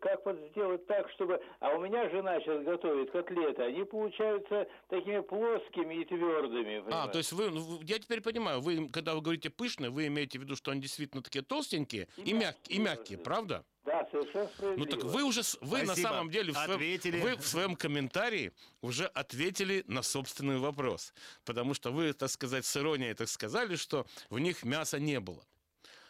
Как 0.00 0.24
вот 0.24 0.38
сделать 0.50 0.86
так, 0.86 1.10
чтобы... 1.10 1.38
А 1.60 1.74
у 1.74 1.80
меня 1.80 2.08
жена 2.08 2.40
сейчас 2.40 2.64
готовит 2.64 3.10
котлеты, 3.10 3.62
они 3.62 3.84
получаются 3.84 4.66
такими 4.88 5.20
плоскими 5.20 6.00
и 6.00 6.04
твердыми. 6.06 6.82
А, 6.90 7.06
то 7.08 7.18
есть 7.18 7.32
вы, 7.32 7.50
ну, 7.50 7.80
я 7.82 7.98
теперь 7.98 8.22
понимаю, 8.22 8.60
вы, 8.62 8.88
когда 8.88 9.14
вы 9.14 9.20
говорите 9.20 9.50
пышные, 9.50 9.90
вы 9.90 10.06
имеете 10.06 10.38
в 10.38 10.42
виду, 10.42 10.56
что 10.56 10.70
они 10.70 10.80
действительно 10.80 11.22
такие 11.22 11.42
толстенькие 11.44 12.08
и, 12.16 12.32
мягкие, 12.32 12.78
и 12.78 12.80
мягкие, 12.80 13.18
правда? 13.18 13.62
Да, 13.84 14.08
совершенно 14.10 14.44
Ну 14.44 14.50
справедливо. 14.54 14.90
так 14.90 15.04
вы 15.04 15.22
уже, 15.22 15.42
вы 15.60 15.78
на 15.80 15.84
Спасибо. 15.86 16.08
самом 16.08 16.30
деле 16.30 16.52
в 16.52 16.56
своем, 16.56 16.70
Ответили. 16.76 17.20
вы 17.20 17.36
в 17.36 17.46
своем 17.46 17.76
комментарии 17.76 18.52
уже 18.80 19.04
ответили 19.04 19.84
на 19.86 20.00
собственный 20.02 20.56
вопрос, 20.56 21.12
потому 21.44 21.74
что 21.74 21.92
вы, 21.92 22.14
так 22.14 22.30
сказать, 22.30 22.64
с 22.64 22.74
иронией 22.74 23.12
так 23.12 23.28
сказали, 23.28 23.76
что 23.76 24.06
в 24.30 24.38
них 24.38 24.62
мяса 24.64 24.98
не 24.98 25.20
было. 25.20 25.44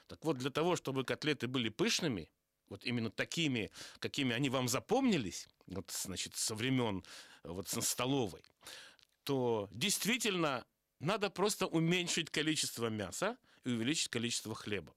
Так 0.06 0.24
вот, 0.24 0.36
для 0.36 0.50
того, 0.50 0.76
чтобы 0.76 1.02
котлеты 1.02 1.48
были 1.48 1.70
пышными, 1.70 2.28
вот 2.68 2.84
именно 2.84 3.10
такими, 3.10 3.70
какими 3.98 4.34
они 4.34 4.50
вам 4.50 4.68
запомнились, 4.68 5.48
вот, 5.66 5.90
значит, 5.90 6.36
со 6.36 6.54
времен 6.54 7.04
вот 7.42 7.68
со 7.68 7.80
столовой, 7.80 8.42
то 9.24 9.68
действительно 9.72 10.64
надо 11.00 11.30
просто 11.30 11.66
уменьшить 11.66 12.30
количество 12.30 12.88
мяса 12.88 13.36
и 13.64 13.70
увеличить 13.70 14.08
количество 14.08 14.54
хлеба. 14.54 14.94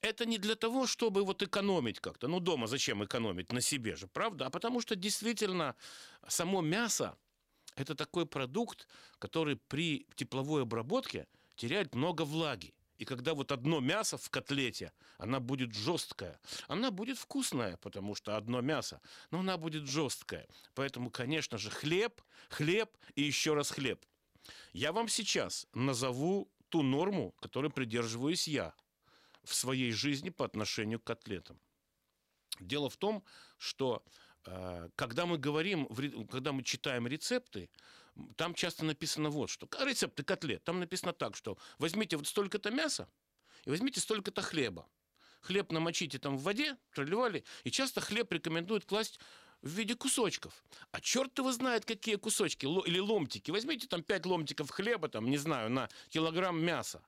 Это 0.00 0.26
не 0.26 0.38
для 0.38 0.56
того, 0.56 0.86
чтобы 0.86 1.24
вот 1.24 1.42
экономить 1.42 2.00
как-то. 2.00 2.28
Ну, 2.28 2.40
дома 2.40 2.66
зачем 2.66 3.04
экономить? 3.04 3.52
На 3.52 3.60
себе 3.60 3.96
же, 3.96 4.08
правда? 4.08 4.46
А 4.46 4.50
потому 4.50 4.80
что 4.80 4.96
действительно 4.96 5.76
само 6.26 6.60
мясо– 6.60 7.16
это 7.76 7.94
такой 7.94 8.26
продукт, 8.26 8.88
который 9.18 9.56
при 9.56 10.06
тепловой 10.16 10.62
обработке 10.62 11.26
теряет 11.56 11.94
много 11.94 12.22
влаги. 12.22 12.74
И 12.98 13.04
когда 13.04 13.34
вот 13.34 13.52
одно 13.52 13.80
мясо 13.80 14.16
в 14.16 14.30
котлете, 14.30 14.92
она 15.18 15.40
будет 15.40 15.74
жесткая. 15.74 16.40
Она 16.68 16.90
будет 16.90 17.18
вкусная, 17.18 17.76
потому 17.76 18.14
что 18.14 18.36
одно 18.36 18.60
мясо, 18.60 19.00
но 19.30 19.40
она 19.40 19.56
будет 19.56 19.86
жесткая. 19.86 20.46
Поэтому, 20.74 21.10
конечно 21.10 21.58
же, 21.58 21.70
хлеб, 21.70 22.22
хлеб 22.48 22.90
и 23.14 23.22
еще 23.22 23.54
раз 23.54 23.70
хлеб. 23.70 24.04
Я 24.72 24.92
вам 24.92 25.08
сейчас 25.08 25.66
назову 25.74 26.50
ту 26.68 26.82
норму, 26.82 27.32
которой 27.40 27.70
придерживаюсь 27.70 28.48
я 28.48 28.74
в 29.44 29.54
своей 29.54 29.92
жизни 29.92 30.30
по 30.30 30.44
отношению 30.44 31.00
к 31.00 31.04
котлетам. 31.04 31.58
Дело 32.60 32.88
в 32.88 32.96
том, 32.96 33.22
что 33.58 34.02
э, 34.44 34.88
когда 34.96 35.26
мы 35.26 35.38
говорим, 35.38 35.86
когда 36.30 36.52
мы 36.52 36.62
читаем 36.62 37.06
рецепты, 37.06 37.68
там 38.36 38.54
часто 38.54 38.84
написано 38.84 39.30
вот 39.30 39.50
что. 39.50 39.68
Рецепты 39.80 40.22
котлет. 40.22 40.64
Там 40.64 40.80
написано 40.80 41.12
так, 41.12 41.36
что 41.36 41.58
возьмите 41.78 42.16
вот 42.16 42.26
столько-то 42.26 42.70
мяса 42.70 43.08
и 43.64 43.70
возьмите 43.70 44.00
столько-то 44.00 44.42
хлеба. 44.42 44.86
Хлеб 45.40 45.70
намочите 45.72 46.18
там 46.18 46.36
в 46.36 46.42
воде, 46.42 46.76
проливали, 46.90 47.44
и 47.64 47.70
часто 47.70 48.00
хлеб 48.00 48.32
рекомендуют 48.32 48.84
класть 48.84 49.20
в 49.62 49.68
виде 49.70 49.94
кусочков. 49.94 50.64
А 50.90 51.00
черт 51.00 51.38
его 51.38 51.52
знает, 51.52 51.84
какие 51.84 52.16
кусочки 52.16 52.66
или 52.66 52.98
ломтики. 52.98 53.50
Возьмите 53.50 53.86
там 53.86 54.02
5 54.02 54.26
ломтиков 54.26 54.70
хлеба, 54.70 55.08
там, 55.08 55.30
не 55.30 55.38
знаю, 55.38 55.70
на 55.70 55.88
килограмм 56.08 56.62
мяса. 56.62 57.02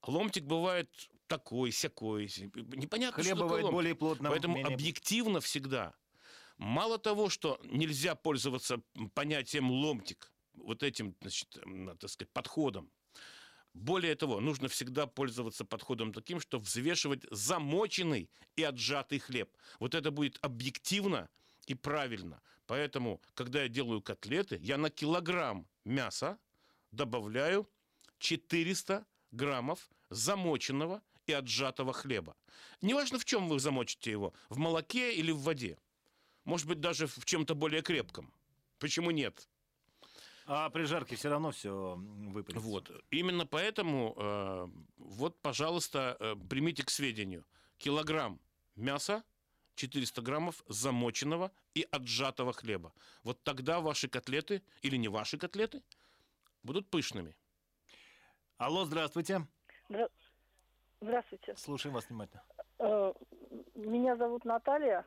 А 0.00 0.10
Ломтик 0.10 0.44
бывает 0.44 0.90
такой, 1.28 1.70
сякой. 1.70 2.24
Непонятно, 2.54 3.22
Хлеб 3.22 3.36
что 3.36 3.44
бывает 3.44 3.62
ломтик. 3.64 3.74
более 3.74 3.94
плотным, 3.94 4.32
Поэтому 4.32 4.56
менее- 4.56 4.74
объективно 4.74 5.40
всегда. 5.40 5.94
Мало 6.58 6.98
того, 6.98 7.28
что 7.28 7.60
нельзя 7.64 8.14
пользоваться 8.14 8.82
понятием 9.14 9.70
ломтик, 9.70 10.32
вот 10.54 10.82
этим, 10.82 11.16
значит, 11.20 11.48
так 11.98 12.10
сказать, 12.10 12.32
подходом, 12.32 12.90
более 13.74 14.14
того, 14.14 14.40
нужно 14.40 14.68
всегда 14.68 15.06
пользоваться 15.06 15.64
подходом 15.64 16.12
таким, 16.12 16.40
что 16.40 16.58
взвешивать 16.58 17.24
замоченный 17.30 18.28
и 18.54 18.62
отжатый 18.62 19.18
хлеб. 19.18 19.50
Вот 19.80 19.94
это 19.94 20.10
будет 20.10 20.38
объективно 20.42 21.30
и 21.66 21.74
правильно. 21.74 22.42
Поэтому, 22.66 23.20
когда 23.34 23.62
я 23.62 23.68
делаю 23.68 24.02
котлеты, 24.02 24.58
я 24.62 24.76
на 24.76 24.90
килограмм 24.90 25.66
мяса 25.84 26.38
добавляю 26.90 27.68
400 28.18 29.06
граммов 29.30 29.90
замоченного 30.10 31.02
и 31.26 31.32
отжатого 31.32 31.92
хлеба. 31.92 32.36
Неважно, 32.82 33.18
в 33.18 33.24
чем 33.24 33.48
вы 33.48 33.58
замочите 33.58 34.10
его, 34.10 34.34
в 34.50 34.58
молоке 34.58 35.14
или 35.14 35.30
в 35.30 35.38
воде. 35.38 35.78
Может 36.44 36.66
быть, 36.66 36.80
даже 36.80 37.06
в 37.06 37.24
чем-то 37.24 37.54
более 37.54 37.82
крепком. 37.82 38.32
Почему 38.78 39.10
нет? 39.10 39.48
А 40.46 40.68
при 40.70 40.84
жарке 40.84 41.14
все 41.14 41.28
равно 41.30 41.52
все 41.52 41.94
выпадет. 41.96 42.60
Вот. 42.60 42.90
Именно 43.10 43.46
поэтому, 43.46 44.14
э, 44.16 44.66
вот, 44.96 45.40
пожалуйста, 45.40 46.16
э, 46.18 46.34
примите 46.50 46.82
к 46.84 46.90
сведению. 46.90 47.44
Килограмм 47.78 48.40
мяса, 48.74 49.22
400 49.76 50.20
граммов 50.20 50.62
замоченного 50.66 51.52
и 51.74 51.86
отжатого 51.90 52.52
хлеба. 52.52 52.92
Вот 53.22 53.40
тогда 53.44 53.80
ваши 53.80 54.08
котлеты, 54.08 54.62
или 54.82 54.96
не 54.96 55.08
ваши 55.08 55.38
котлеты, 55.38 55.82
будут 56.64 56.90
пышными. 56.90 57.36
Алло, 58.58 58.84
здравствуйте. 58.84 59.46
Здра- 59.88 60.10
Здравствуйте. 61.00 61.54
Слушаем 61.56 61.94
вас 61.94 62.08
внимательно. 62.08 62.42
Э, 62.78 63.12
Меня 63.74 64.16
зовут 64.16 64.44
Наталья. 64.44 65.04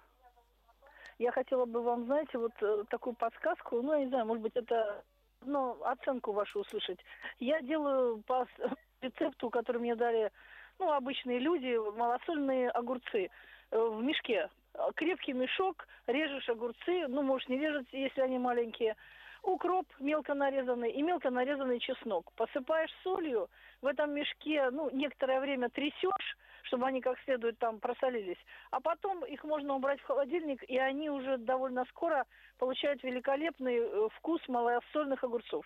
Я 1.18 1.32
хотела 1.32 1.66
бы 1.66 1.82
вам, 1.82 2.06
знаете, 2.06 2.38
вот 2.38 2.52
э, 2.62 2.84
такую 2.90 3.16
подсказку, 3.16 3.82
ну, 3.82 3.94
я 3.94 4.00
не 4.00 4.08
знаю, 4.08 4.26
может 4.26 4.44
быть, 4.44 4.56
это, 4.56 5.04
ну, 5.46 5.82
оценку 5.84 6.34
вашу 6.34 6.60
услышать. 6.60 7.00
Я 7.40 7.62
делаю 7.62 8.22
по 8.28 8.46
рецепту, 9.02 9.50
который 9.50 9.80
мне 9.80 9.96
дали, 9.96 10.32
ну, 10.78 10.92
обычные 10.92 11.40
люди, 11.40 11.78
малосольные 11.98 12.70
огурцы 12.70 13.30
э, 13.72 13.78
в 13.78 14.04
мешке. 14.04 14.50
Крепкий 14.96 15.32
мешок, 15.32 15.88
режешь 16.06 16.50
огурцы, 16.50 17.08
ну, 17.08 17.22
можешь 17.22 17.48
не 17.48 17.58
резать, 17.60 17.88
если 17.94 18.20
они 18.20 18.38
маленькие, 18.38 18.98
укроп 19.46 19.88
мелко 20.00 20.34
нарезанный 20.34 20.92
и 20.92 21.02
мелко 21.02 21.30
нарезанный 21.30 21.80
чеснок. 21.80 22.32
Посыпаешь 22.34 22.92
солью, 23.04 23.50
в 23.82 23.88
этом 23.88 24.14
мешке, 24.14 24.70
ну, 24.72 24.90
некоторое 24.92 25.40
время 25.40 25.70
трясешь, 25.70 26.38
чтобы 26.64 26.88
они 26.88 27.02
как 27.02 27.20
следует 27.26 27.58
там 27.60 27.80
просолились. 27.80 28.44
А 28.72 28.80
потом 28.80 29.24
их 29.24 29.44
можно 29.44 29.76
убрать 29.76 30.02
в 30.02 30.06
холодильник, 30.06 30.64
и 30.64 30.78
они 30.78 31.10
уже 31.10 31.38
довольно 31.38 31.86
скоро 31.86 32.26
получают 32.58 33.04
великолепный 33.04 33.78
э, 33.78 34.10
вкус 34.16 34.42
малосольных 34.48 35.24
огурцов. 35.24 35.66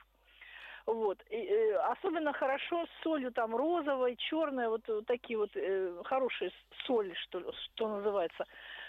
Вот. 0.85 1.23
И, 1.29 1.35
э, 1.35 1.75
особенно 1.91 2.33
хорошо 2.33 2.85
с 2.85 3.03
солью 3.03 3.31
там 3.31 3.55
розовой, 3.55 4.15
черной, 4.17 4.67
вот, 4.67 4.81
э, 4.89 5.01
такие 5.05 5.37
вот 5.37 5.51
э, 5.55 6.01
хорошие 6.03 6.51
соли, 6.85 7.13
что, 7.13 7.51
что 7.53 7.87
называется. 7.87 8.45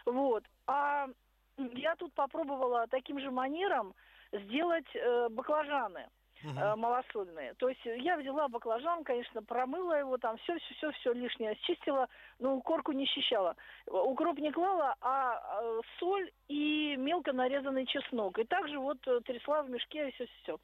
Вот. 0.07 0.43
А 0.67 1.09
я 1.57 1.95
тут 1.97 2.13
попробовала 2.15 2.87
таким 2.89 3.21
же 3.21 3.31
манером 3.31 3.95
сделать 4.33 4.87
э, 4.95 5.29
баклажаны 5.31 6.09
э, 6.43 6.77
малосольные. 6.77 7.55
То 7.55 7.69
есть 7.69 7.81
я 7.85 8.17
взяла 8.17 8.49
баклажан, 8.49 9.05
конечно, 9.05 9.43
промыла 9.43 9.95
его, 9.95 10.19
там 10.19 10.37
все, 10.39 10.59
все, 10.59 10.75
все, 10.75 10.93
все 10.93 11.13
лишнее 11.13 11.57
счистила, 11.63 12.09
но 12.39 12.61
корку 12.61 12.93
не 12.93 13.07
счищала. 13.07 13.57
Укроп 13.87 14.39
не 14.39 14.51
клала, 14.51 14.95
а 15.01 15.63
э, 15.63 15.81
соль 15.99 16.31
и 16.49 16.97
мелко 16.97 17.33
нарезанный 17.33 17.87
чеснок. 17.87 18.39
И 18.39 18.45
также 18.45 18.79
вот 18.79 18.99
э, 19.07 19.21
трясла 19.25 19.63
в 19.63 19.71
мешке 19.71 20.11
все, 20.13 20.27
все. 20.43 20.59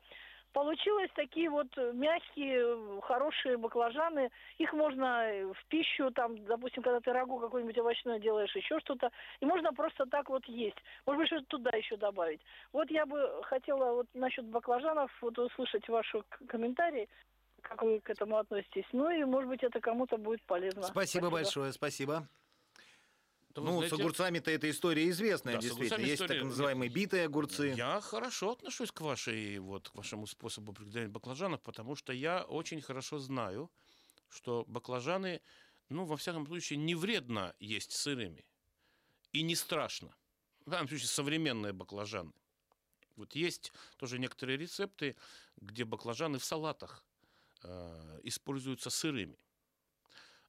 Получилось 0.57 1.11
такие 1.14 1.51
вот 1.51 1.66
э, 1.77 1.92
мягкие, 1.92 2.62
э, 2.64 3.01
хорошие 3.03 3.59
баклажаны. 3.59 4.31
Их 4.57 4.73
можно 4.73 5.31
э, 5.31 5.53
в 5.53 5.66
пищу, 5.69 6.11
там, 6.12 6.42
допустим, 6.47 6.83
когда 6.83 6.99
ты 7.01 7.12
рагу 7.12 7.38
какой-нибудь 7.38 7.77
овощное 7.77 8.19
делаешь, 8.19 8.57
еще 8.57 8.81
что-то. 8.81 9.11
И 9.40 9.45
можно 9.45 9.75
просто 9.75 10.07
так 10.07 10.31
вот 10.31 10.47
есть. 10.47 10.79
Может 11.05 11.21
быть, 11.21 11.27
что-то 11.27 11.47
туда 11.49 11.77
еще 11.77 11.99
добавить. 11.99 12.40
Вот 12.73 12.90
я 12.90 13.05
бы 13.05 13.42
хотела 13.42 13.97
вот 13.97 14.07
насчет 14.14 14.47
баклажанов 14.47 15.11
вот 15.21 15.38
услышать 15.38 15.87
ваши 15.90 16.23
комментарии, 16.49 17.07
как 17.61 17.83
вы 17.83 18.01
к 18.01 18.09
этому 18.09 18.38
относитесь. 18.38 18.87
Ну 18.92 19.11
и, 19.11 19.25
может 19.25 19.51
быть, 19.51 19.62
это 19.62 19.79
кому-то 19.81 20.16
будет 20.16 20.42
полезно. 20.45 20.85
Спасибо 20.85 21.29
большое, 21.29 21.71
спасибо. 21.73 22.27
Вы 23.61 23.66
ну, 23.66 23.77
знаете- 23.79 23.97
с 23.97 23.99
огурцами-то 24.01 24.51
эта 24.51 24.71
история 24.71 25.09
известная, 25.11 25.55
Да, 25.55 25.61
действительно. 25.61 26.01
Есть 26.01 26.14
история- 26.14 26.40
так 26.40 26.49
называемые 26.49 26.90
битые 26.90 27.25
огурцы. 27.25 27.75
Я 27.77 28.01
хорошо 28.01 28.53
отношусь 28.53 28.92
к 28.92 29.01
вашей 29.01 29.59
вот 29.59 29.88
к 29.88 29.95
вашему 29.95 30.27
способу 30.27 30.73
приготовления 30.73 31.12
баклажанов, 31.12 31.62
потому 31.62 31.97
что 31.97 32.12
я 32.12 32.42
очень 32.45 32.81
хорошо 32.81 33.19
знаю, 33.19 33.71
что 34.29 34.64
баклажаны, 34.69 35.40
ну 35.88 36.05
во 36.05 36.16
всяком 36.16 36.47
случае, 36.47 36.79
не 36.79 36.95
вредно 36.95 37.55
есть 37.59 37.92
сырыми 37.92 38.45
и 39.33 39.42
не 39.42 39.55
страшно. 39.55 40.14
В 40.64 40.71
данном 40.71 40.88
случае 40.88 41.09
современные 41.09 41.73
баклажаны. 41.73 42.33
Вот 43.16 43.35
есть 43.35 43.73
тоже 43.97 44.19
некоторые 44.19 44.59
рецепты, 44.59 45.16
где 45.57 45.85
баклажаны 45.85 46.38
в 46.38 46.45
салатах 46.45 47.05
э, 47.62 48.21
используются 48.25 48.90
сырыми. 48.90 49.38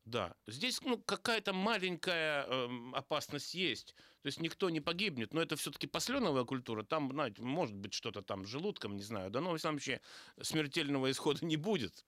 Да, 0.08 0.36
здесь 0.48 0.82
ну, 0.84 0.98
какая-то 0.98 1.52
маленькая 1.52 2.46
эм, 2.46 2.96
опасность 2.96 3.54
есть. 3.54 3.94
То 4.22 4.28
есть 4.28 4.40
никто 4.40 4.70
не 4.70 4.80
погибнет, 4.80 5.34
но 5.34 5.42
это 5.42 5.58
все-таки 5.58 5.86
посленовая 5.86 6.46
культура. 6.46 6.84
Там, 6.84 7.12
знаете, 7.12 7.42
может 7.42 7.76
быть 7.76 7.94
что-то 7.94 8.22
там 8.22 8.46
с 8.46 8.50
желудком, 8.50 8.96
не 8.96 9.04
знаю. 9.04 9.30
Да, 9.32 9.42
но, 9.42 9.52
в 9.52 9.60
самом 9.60 9.80
случае, 9.80 10.00
смертельного 10.42 11.12
исхода 11.12 11.46
не 11.46 11.58
будет. 11.58 12.06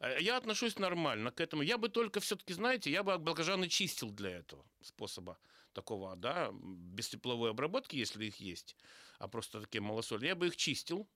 Э, 0.00 0.20
Я 0.20 0.36
отношусь 0.36 0.76
нормально 0.80 1.30
к 1.30 1.40
этому. 1.40 1.62
Я 1.62 1.78
бы 1.78 1.88
только 1.88 2.18
все-таки, 2.18 2.52
знаете, 2.52 2.90
я 2.90 3.04
бы 3.04 3.16
баклажаны 3.16 3.68
чистил 3.68 4.10
для 4.10 4.30
этого 4.30 4.64
способа 4.82 5.38
такого, 5.72 6.16
да, 6.16 6.50
без 6.52 7.08
тепловой 7.10 7.50
обработки, 7.50 7.94
если 7.94 8.24
их 8.26 8.40
есть, 8.40 8.76
а 9.20 9.28
просто 9.28 9.60
такие 9.60 9.82
малосольные. 9.82 10.30
Я 10.30 10.34
бы 10.34 10.48
их 10.48 10.56
чистил, 10.56 11.08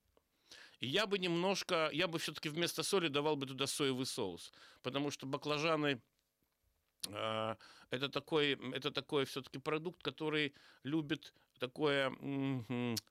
я 0.86 1.06
бы 1.06 1.18
немножко, 1.18 1.90
я 1.92 2.06
бы 2.08 2.18
все-таки 2.18 2.48
вместо 2.48 2.82
соли 2.82 3.08
давал 3.08 3.36
бы 3.36 3.46
туда 3.46 3.66
соевый 3.66 4.06
соус, 4.06 4.52
потому 4.82 5.10
что 5.10 5.26
баклажаны 5.26 6.00
э, 7.08 7.56
это 7.90 8.08
такой, 8.08 8.58
это 8.72 8.90
такой 8.90 9.24
все-таки 9.24 9.58
продукт, 9.58 10.02
который 10.02 10.54
любит 10.84 11.32
такое, 11.58 12.12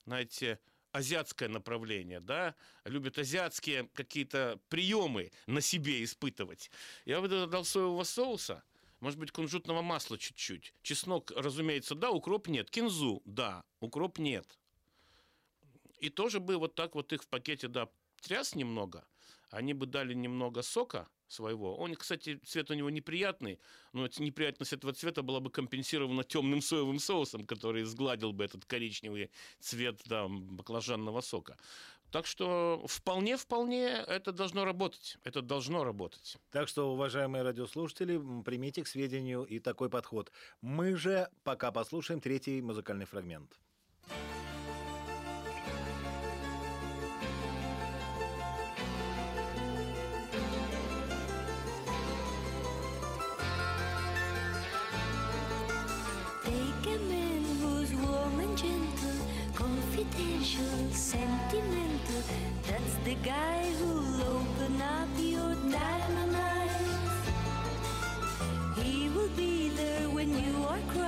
знаете, 0.05 0.59
азиатское 0.91 1.49
направление, 1.49 2.19
да, 2.19 2.55
любит 2.85 3.17
азиатские 3.19 3.89
какие-то 3.93 4.59
приемы 4.69 5.31
на 5.45 5.61
себе 5.61 6.03
испытывать. 6.03 6.71
Я 7.05 7.21
бы 7.21 7.27
дал 7.27 7.65
соевого 7.65 8.03
соуса, 8.03 8.63
может 8.99 9.19
быть, 9.19 9.31
кунжутного 9.31 9.81
масла 9.81 10.17
чуть-чуть. 10.17 10.73
Чеснок, 10.81 11.31
разумеется, 11.35 11.93
да, 11.95 12.11
укроп 12.11 12.47
нет. 12.47 12.71
Кинзу, 12.71 13.21
да, 13.25 13.63
укроп 13.79 14.17
нет. 14.17 14.57
И 15.99 16.09
тоже 16.09 16.39
бы 16.39 16.57
вот 16.57 16.75
так 16.75 16.95
вот 16.95 17.13
их 17.13 17.23
в 17.23 17.27
пакете, 17.27 17.67
да, 17.67 17.89
тряс 18.21 18.55
немного, 18.55 19.05
они 19.49 19.73
бы 19.73 19.85
дали 19.85 20.13
немного 20.13 20.61
сока 20.61 21.07
своего. 21.27 21.75
Он, 21.75 21.95
кстати, 21.95 22.39
цвет 22.45 22.71
у 22.71 22.73
него 22.73 22.89
неприятный, 22.89 23.59
но 23.93 24.07
неприятность 24.19 24.73
этого 24.73 24.93
цвета 24.93 25.21
была 25.21 25.39
бы 25.39 25.49
компенсирована 25.49 26.23
темным 26.23 26.61
соевым 26.61 26.99
соусом, 26.99 27.45
который 27.45 27.83
сгладил 27.83 28.31
бы 28.31 28.45
этот 28.45 28.65
коричневый 28.65 29.29
цвет 29.59 30.01
да, 30.05 30.27
баклажанного 30.27 31.21
сока. 31.21 31.57
Так 32.11 32.25
что 32.25 32.85
вполне-вполне 32.87 33.87
это 33.87 34.31
должно 34.31 34.63
работать. 34.63 35.17
Это 35.23 35.41
должно 35.41 35.83
работать. 35.83 36.37
Так 36.51 36.69
что, 36.69 36.93
уважаемые 36.93 37.43
радиослушатели, 37.43 38.21
примите 38.43 38.83
к 38.83 38.87
сведению 38.87 39.43
и 39.43 39.59
такой 39.59 39.89
подход. 39.89 40.31
Мы 40.61 40.95
же 40.95 41.29
пока 41.43 41.71
послушаем 41.71 42.21
третий 42.21 42.61
музыкальный 42.61 43.05
фрагмент. 43.05 43.59
The 63.07 63.15
guy 63.23 63.63
who'll 63.79 64.21
open 64.35 64.81
up 64.81 65.07
your 65.15 65.55
diamond 65.71 66.35
eyes. 66.35 67.23
He 68.83 69.07
will 69.07 69.29
be 69.29 69.69
there 69.69 70.09
when 70.09 70.29
you 70.37 70.65
are 70.65 70.81
crying, 70.89 71.06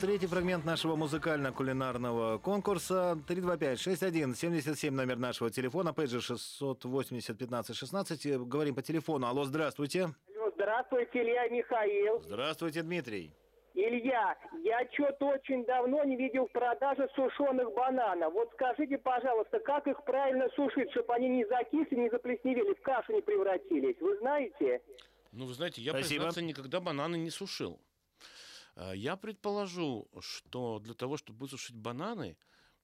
третий 0.00 0.26
фрагмент 0.26 0.64
нашего 0.64 0.96
музыкально-кулинарного 0.96 2.38
конкурса. 2.38 3.18
325-61-77 3.28 4.90
номер 4.90 5.18
нашего 5.18 5.50
телефона, 5.50 5.92
пейджер 5.92 6.20
680-15-16. 6.20 8.46
Говорим 8.46 8.74
по 8.74 8.80
телефону. 8.82 9.26
Алло, 9.26 9.44
здравствуйте. 9.44 10.04
Алло, 10.04 10.14
Здравствуйте, 10.54 11.22
Илья 11.22 11.46
Михаил. 11.48 12.22
Здравствуйте, 12.22 12.80
Дмитрий. 12.82 13.30
Илья, 13.74 14.38
я 14.64 14.88
что-то 14.92 15.26
очень 15.26 15.66
давно 15.66 16.02
не 16.04 16.16
видел 16.16 16.46
в 16.46 16.52
продаже 16.52 17.06
сушеных 17.14 17.70
бананов. 17.74 18.32
Вот 18.32 18.48
скажите, 18.54 18.96
пожалуйста, 18.96 19.58
как 19.60 19.86
их 19.86 20.02
правильно 20.04 20.48
сушить, 20.56 20.90
чтобы 20.92 21.12
они 21.14 21.28
не 21.28 21.44
закисли, 21.44 21.96
не 21.96 22.08
заплесневели, 22.08 22.72
в 22.74 22.80
кашу 22.80 23.12
не 23.12 23.20
превратились? 23.20 24.00
Вы 24.00 24.16
знаете? 24.18 24.80
Ну, 25.32 25.44
вы 25.44 25.52
знаете, 25.52 25.82
я, 25.82 25.92
Спасибо. 25.92 26.24
признаться, 26.24 26.40
никогда 26.42 26.80
бананы 26.80 27.16
не 27.16 27.28
сушил. 27.30 27.78
А, 28.80 28.92
Я 28.94 29.16
предположу, 29.16 30.08
что 30.20 30.78
для 30.78 30.94
того, 30.94 31.18
чтобы 31.18 31.40
высушить 31.40 31.76
бананы, 31.76 32.36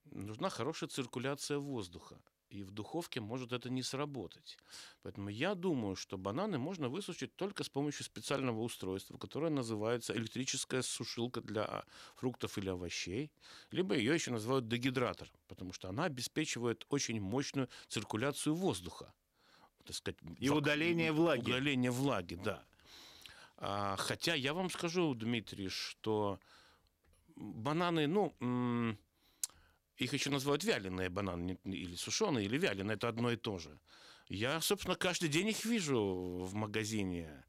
нужна 0.05 0.51
хорошая 0.51 0.91
циркуляция 0.91 1.59
воздуха. 1.59 2.21
И 2.51 2.63
в 2.63 2.71
духовке 2.71 3.21
может 3.21 3.53
это 3.53 3.71
не 3.71 3.83
сработать. 3.83 4.59
Поэтому 5.03 5.31
я 5.31 5.55
думаю, 5.55 5.97
что 5.97 6.17
бананы 6.19 6.59
можно 6.59 6.89
высушить 6.89 7.35
только 7.35 7.65
с 7.65 7.69
помощью 7.69 8.05
специального 8.05 8.61
устройства, 8.61 9.19
которое 9.19 9.51
называется 9.51 10.15
электрическая 10.15 10.83
сушилка 10.83 11.41
для 11.41 11.85
фруктов 12.15 12.59
или 12.59 12.69
овощей. 12.69 13.33
Либо 13.73 13.97
ее 13.97 14.15
еще 14.15 14.31
называют 14.31 14.69
дегидратор, 14.69 15.29
потому 15.49 15.73
что 15.73 15.89
она 15.89 16.05
обеспечивает 16.05 16.87
очень 16.89 17.21
мощную 17.21 17.69
циркуляцию 17.89 18.55
воздуха. 18.55 19.13
Так 19.85 19.97
сказать, 19.97 20.19
И 20.39 20.49
удаление 20.51 21.13
влаги. 21.13 21.51
Удаление 21.51 21.91
влаги, 21.91 22.35
да. 22.35 22.65
А, 23.59 23.97
хотя 23.97 24.35
я 24.35 24.53
вам 24.53 24.71
скажу, 24.71 25.15
Дмитрий, 25.15 25.69
что 25.69 26.39
бананы, 27.37 28.07
ну, 28.07 28.35
их 29.97 30.13
еще 30.13 30.31
называют 30.31 30.65
вяленые 30.65 31.09
бананы, 31.09 31.59
или 31.65 31.95
сушеные, 31.97 32.47
или 32.47 32.59
вяленые, 32.59 32.97
это 32.97 33.09
одно 33.09 33.31
и 33.31 33.37
то 33.37 33.59
же. 33.59 33.79
Я, 34.29 34.61
собственно, 34.61 34.97
каждый 34.97 35.29
день 35.29 35.49
их 35.49 35.65
вижу 35.65 36.45
в 36.45 36.55
магазине. 36.55 37.45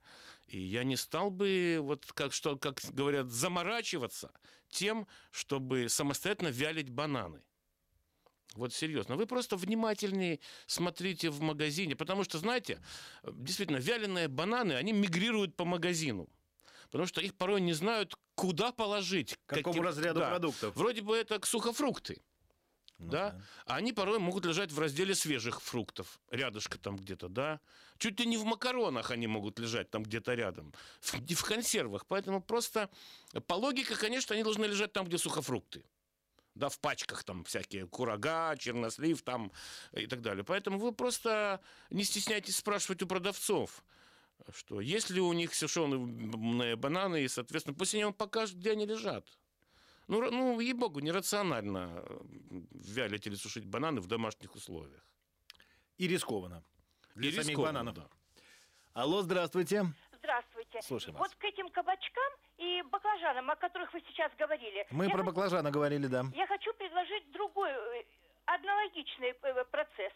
И 0.47 0.59
я 0.59 0.83
не 0.83 0.95
стал 0.95 1.29
бы, 1.29 1.79
вот 1.81 2.05
как, 2.13 2.31
что, 2.31 2.57
как 2.57 2.79
говорят, 2.93 3.27
заморачиваться 3.27 4.31
тем, 4.69 5.07
чтобы 5.31 5.89
самостоятельно 5.89 6.49
вялить 6.49 6.89
бананы. 6.89 7.41
Вот 8.55 8.73
серьезно. 8.73 9.15
Вы 9.15 9.27
просто 9.27 9.55
внимательнее 9.55 10.39
смотрите 10.65 11.29
в 11.29 11.41
магазине, 11.41 11.95
потому 11.95 12.23
что, 12.23 12.39
знаете, 12.39 12.81
действительно, 13.23 13.77
вяленые 13.77 14.27
бананы, 14.27 14.73
они 14.73 14.93
мигрируют 14.93 15.55
по 15.55 15.65
магазину. 15.65 16.27
Потому 16.89 17.05
что 17.05 17.21
их 17.21 17.35
порой 17.35 17.61
не 17.61 17.73
знают, 17.73 18.15
куда 18.35 18.71
положить. 18.71 19.37
К 19.45 19.55
какому 19.55 19.81
разряду 19.81 20.21
продуктов? 20.21 20.75
Вроде 20.75 21.01
бы 21.01 21.15
это 21.15 21.39
сухофрукты. 21.45 22.21
да? 22.97 23.41
А 23.65 23.75
они 23.75 23.93
порой 23.93 24.19
могут 24.19 24.45
лежать 24.45 24.71
в 24.71 24.79
разделе 24.79 25.13
свежих 25.13 25.61
фруктов, 25.61 26.19
рядышко 26.31 26.79
там 26.79 26.95
где-то, 26.95 27.29
да? 27.29 27.59
Чуть 27.97 28.19
ли 28.19 28.25
не 28.25 28.37
в 28.37 28.45
макаронах 28.45 29.11
они 29.11 29.27
могут 29.27 29.59
лежать 29.59 29.91
там 29.91 30.03
где-то 30.03 30.33
рядом, 30.33 30.73
в, 31.01 31.13
в 31.13 31.43
консервах. 31.43 32.05
Поэтому 32.07 32.41
просто 32.41 32.89
по 33.45 33.53
логике, 33.53 33.95
конечно, 33.95 34.33
они 34.33 34.43
должны 34.43 34.65
лежать 34.65 34.93
там, 34.93 35.05
где 35.05 35.17
сухофрукты 35.17 35.83
да, 36.57 36.69
в 36.69 36.79
пачках 36.79 37.23
там 37.23 37.43
всякие 37.43 37.87
курага, 37.87 38.55
чернослив 38.57 39.21
там 39.21 39.51
и 39.93 40.07
так 40.07 40.21
далее. 40.21 40.43
Поэтому 40.43 40.79
вы 40.79 40.91
просто 40.91 41.61
не 41.89 42.03
стесняйтесь 42.03 42.57
спрашивать 42.57 43.01
у 43.01 43.07
продавцов, 43.07 43.83
что 44.53 44.81
есть 44.81 45.09
ли 45.09 45.21
у 45.21 45.33
них 45.33 45.53
сушеные 45.53 46.75
бананы, 46.75 47.23
и, 47.23 47.27
соответственно, 47.27 47.75
пусть 47.75 47.93
они 47.93 48.03
вам 48.03 48.13
покажут, 48.13 48.57
где 48.57 48.71
они 48.71 48.85
лежат. 48.85 49.25
Ну, 50.07 50.31
ну 50.31 50.59
ей-богу, 50.59 51.01
нерационально 51.01 52.01
э, 52.05 52.19
вялить 52.71 53.27
или 53.27 53.35
сушить 53.35 53.65
бананы 53.65 53.99
в 53.99 54.07
домашних 54.07 54.55
условиях. 54.55 55.05
И 55.97 56.07
рискованно. 56.07 56.63
Для 57.15 57.29
И 57.29 57.31
самих 57.33 57.49
рискованно, 57.49 57.79
бананов. 57.79 57.95
да. 57.95 58.09
Алло, 58.93 59.21
здравствуйте. 59.21 59.93
Здравствуйте. 60.13 60.81
Слушаем 60.81 61.17
Вот 61.17 61.27
вас. 61.27 61.35
к 61.37 61.43
этим 61.43 61.69
кабачкам 61.69 62.33
и 62.57 62.81
баклажанам, 62.83 63.49
о 63.51 63.55
которых 63.55 63.93
вы 63.93 64.01
сейчас 64.07 64.31
говорили. 64.37 64.85
Мы 64.91 65.05
я 65.05 65.11
про 65.11 65.21
хот- 65.21 65.25
баклажаны 65.27 65.71
говорили, 65.71 66.07
да. 66.07 66.23
Я 66.33 66.47
хочу 66.47 66.73
предложить 66.73 67.31
другой, 67.31 67.69
э, 67.71 68.03
аналогичный 68.45 69.35
э, 69.41 69.63
процесс. 69.65 70.13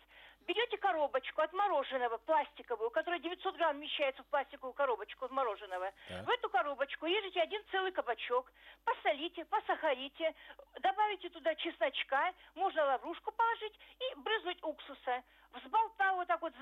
Берете 0.48 0.78
коробочку 0.78 1.42
от 1.42 1.54
мороженого, 1.54 2.18
пластиковую, 2.18 2.90
которая 2.90 3.20
900 3.20 3.56
грамм 3.58 3.78
вмещается 3.78 4.24
в 4.24 4.26
пластиковую 4.26 4.74
коробочку 4.74 5.26
от 5.26 5.32
мороженого. 5.32 5.92
Так. 6.10 6.26
В 6.26 6.30
эту 6.32 6.50
коробочку 6.50 7.06
режете 7.06 7.42
один 7.42 7.62
целый 7.70 7.92
кабачок, 7.92 8.52
посолите, 8.84 9.46
посахарите, 9.46 10.34
добавите 10.80 11.30
туда 11.30 11.54
чесночка, 11.56 12.34
можно 12.56 12.86
лаврушку 12.86 13.32
положить 13.32 13.80
и 14.00 14.16
брызнуть 14.20 14.64
уксуса. 14.64 15.22
Взболтал 15.54 16.16
вот 16.16 16.28
так 16.28 16.42
вот, 16.42 16.54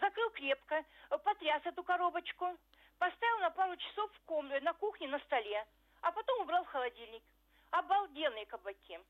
закрыл 0.00 0.30
крепко, 0.30 0.82
э, 1.10 1.18
потряс 1.18 1.60
эту 1.66 1.82
коробочку, 1.84 2.56
поставил 2.98 3.38
на 3.40 3.50
пару 3.50 3.76
часов 3.76 4.10
в 4.12 4.20
комнате, 4.24 4.64
на 4.64 4.72
кухне, 4.74 5.08
на 5.08 5.18
столе, 5.20 5.66
а 6.00 6.12
потом 6.12 6.40
убрал 6.42 6.64
в 6.64 6.68
холодильник. 6.68 7.22
Обалденные 7.70 8.46
кабаки. 8.46 9.00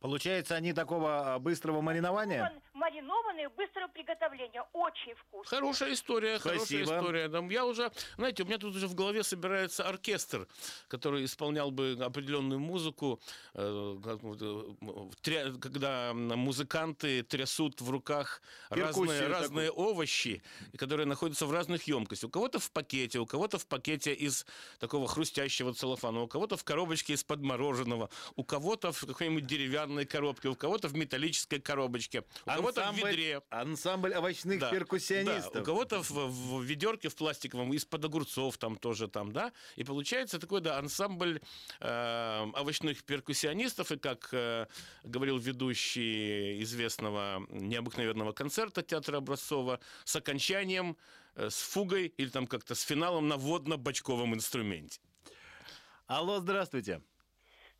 Получается, 0.00 0.54
они 0.54 0.72
такого 0.72 1.34
а, 1.34 1.38
быстрого 1.40 1.80
маринования? 1.80 2.42
Марин- 2.42 2.62
Маринованные, 2.72 3.48
быстрого 3.48 3.88
приготовления. 3.88 4.62
Очень 4.72 5.14
вкусно. 5.16 5.56
Хорошая 5.56 5.92
история, 5.92 6.38
хорошая 6.38 6.60
Спасибо. 6.60 6.82
история. 6.98 7.28
Там 7.28 7.48
Я 7.50 7.66
уже, 7.66 7.90
знаете, 8.16 8.44
у 8.44 8.46
меня 8.46 8.58
тут 8.58 8.76
уже 8.76 8.86
в 8.86 8.94
голове 8.94 9.24
собирается 9.24 9.88
оркестр, 9.88 10.46
который 10.86 11.24
исполнял 11.24 11.72
бы 11.72 11.98
определенную 12.00 12.60
музыку, 12.60 13.20
э, 13.54 13.96
э, 14.04 15.52
когда 15.60 16.12
музыканты 16.14 17.24
трясут 17.24 17.80
в 17.80 17.90
руках 17.90 18.40
разные, 18.70 18.86
Перкуссию 18.86 19.28
разные 19.30 19.70
овощи, 19.72 20.42
которые 20.76 21.06
находятся 21.06 21.46
в 21.46 21.52
разных 21.52 21.88
емкостях. 21.88 22.28
У 22.28 22.30
кого-то 22.30 22.60
в 22.60 22.70
пакете, 22.70 23.18
у 23.18 23.26
кого-то 23.26 23.58
в 23.58 23.66
пакете 23.66 24.14
из 24.14 24.46
такого 24.78 25.08
хрустящего 25.08 25.74
целлофана, 25.74 26.22
у 26.22 26.28
кого-то 26.28 26.56
в 26.56 26.62
коробочке 26.62 27.14
из-под 27.14 27.40
мороженого, 27.42 28.10
у 28.36 28.44
кого-то 28.44 28.92
в 28.92 29.04
какой-нибудь 29.04 29.46
деревянной 29.46 29.87
стеклянной 29.88 30.04
коробке, 30.04 30.48
у 30.48 30.54
кого-то 30.54 30.88
в 30.88 30.94
металлической 30.94 31.60
коробочке, 31.60 32.24
у 32.44 32.50
кого-то 32.50 32.92
в 32.92 32.96
ведре. 32.96 33.40
Ансамбль 33.50 34.14
овощных 34.14 34.60
Да, 34.60 34.70
перкуссионистов. 34.70 35.52
да, 35.52 35.60
у 35.60 35.64
кого-то 35.64 36.02
в, 36.02 36.10
в 36.10 36.62
ведерке 36.62 37.08
в 37.08 37.16
пластиковом 37.16 37.72
из-под 37.72 38.04
огурцов 38.04 38.58
там 38.58 38.76
тоже 38.76 39.08
там, 39.08 39.32
да. 39.32 39.52
И 39.76 39.84
получается 39.84 40.38
такой, 40.38 40.60
да, 40.60 40.78
ансамбль 40.78 41.40
э, 41.80 42.46
овощных 42.54 43.02
перкуссионистов. 43.04 43.92
И 43.92 43.98
как 43.98 44.28
э, 44.32 44.66
говорил 45.04 45.38
ведущий 45.38 46.62
известного 46.62 47.46
необыкновенного 47.50 48.32
концерта 48.32 48.82
театра 48.82 49.18
Образцова, 49.18 49.80
с 50.04 50.16
окончанием, 50.16 50.96
э, 51.34 51.48
с 51.50 51.56
фугой 51.56 52.12
или 52.18 52.28
там 52.28 52.46
как-то 52.46 52.74
с 52.74 52.82
финалом 52.82 53.28
на 53.28 53.36
водно-бочковом 53.36 54.34
инструменте. 54.34 55.00
Алло, 56.06 56.40
здравствуйте. 56.40 57.00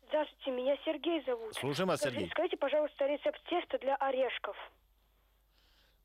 Здравствуйте, 0.09 0.51
меня 0.51 0.75
Сергей 0.85 1.23
зовут. 1.23 1.53
Слушаем 1.55 1.87
вас, 1.89 1.99
Скажите- 1.99 2.21
Сергей. 2.21 2.31
Скажите, 2.31 2.57
пожалуйста, 2.57 3.05
рецепт 3.05 3.39
теста 3.47 3.77
для 3.77 3.95
орешков. 3.97 4.55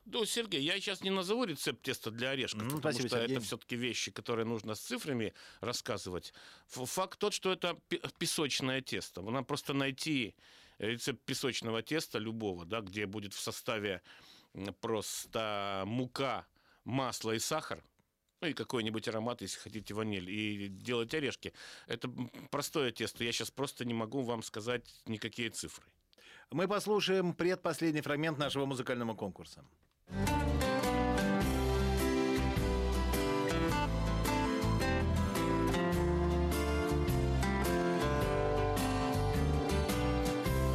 Ну, 0.05 0.27
Сергей, 0.27 0.61
я 0.61 0.75
сейчас 0.75 1.01
не 1.03 1.09
назову 1.09 1.45
рецепт 1.45 1.81
теста 1.81 2.11
для 2.11 2.31
орешков, 2.31 2.65
потому 2.65 2.81
спасибо, 2.81 3.09
что 3.09 3.17
Сергей. 3.21 3.37
это 3.39 3.45
все-таки 3.47 3.77
вещи, 3.77 4.11
которые 4.11 4.45
нужно 4.45 4.75
с 4.75 4.81
цифрами 4.81 5.33
рассказывать. 5.63 6.35
Факт 6.67 7.19
тот, 7.19 7.33
что 7.33 7.51
это 7.51 7.79
пе- 7.89 8.03
песочное 8.19 8.83
тесто. 8.83 9.23
Надо 9.23 9.47
просто 9.47 9.73
найти 9.73 10.35
рецепт 10.79 11.23
песочного 11.25 11.83
теста 11.83 12.19
любого, 12.19 12.67
да, 12.67 12.83
где 12.83 13.07
будет 13.07 13.33
в 13.33 13.41
составе 13.41 14.03
просто 14.83 15.85
мука, 15.87 16.47
масло 16.85 17.31
и 17.33 17.39
сахар. 17.39 17.83
Ну 18.45 18.51
и 18.51 18.53
какой-нибудь 18.53 19.09
аромат, 19.09 19.41
если 19.41 19.59
хотите, 19.59 19.95
ваниль. 19.95 20.29
И 20.29 20.69
делать 20.69 21.15
орешки. 21.15 21.55
Это 21.87 22.11
простое 22.51 22.93
тесто. 22.93 23.25
Я 23.25 23.33
сейчас 23.33 23.51
просто 23.51 23.87
не 23.87 23.95
могу 23.95 24.21
вам 24.21 24.43
сказать 24.43 24.85
никакие 25.07 25.49
цифры. 25.49 25.87
Мы 26.51 26.69
послушаем 26.69 27.33
предпоследний 27.33 28.03
фрагмент 28.03 28.37
нашего 28.37 28.67
музыкального 28.67 29.15
конкурса. 29.15 29.65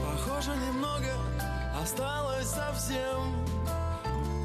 Похоже, 0.03 0.55
немного 0.57 1.13
осталось 1.80 2.47
совсем 2.47 3.45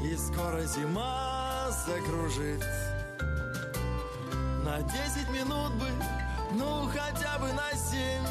И 0.03 0.15
скоро 0.15 0.63
зима 0.65 1.71
закружит 1.71 2.63
На 4.65 4.81
10 4.81 5.29
минут 5.29 5.73
бы, 5.75 5.85
ну 6.53 6.87
хотя 6.87 7.37
бы 7.37 7.53
на 7.53 7.71
7 7.71 8.25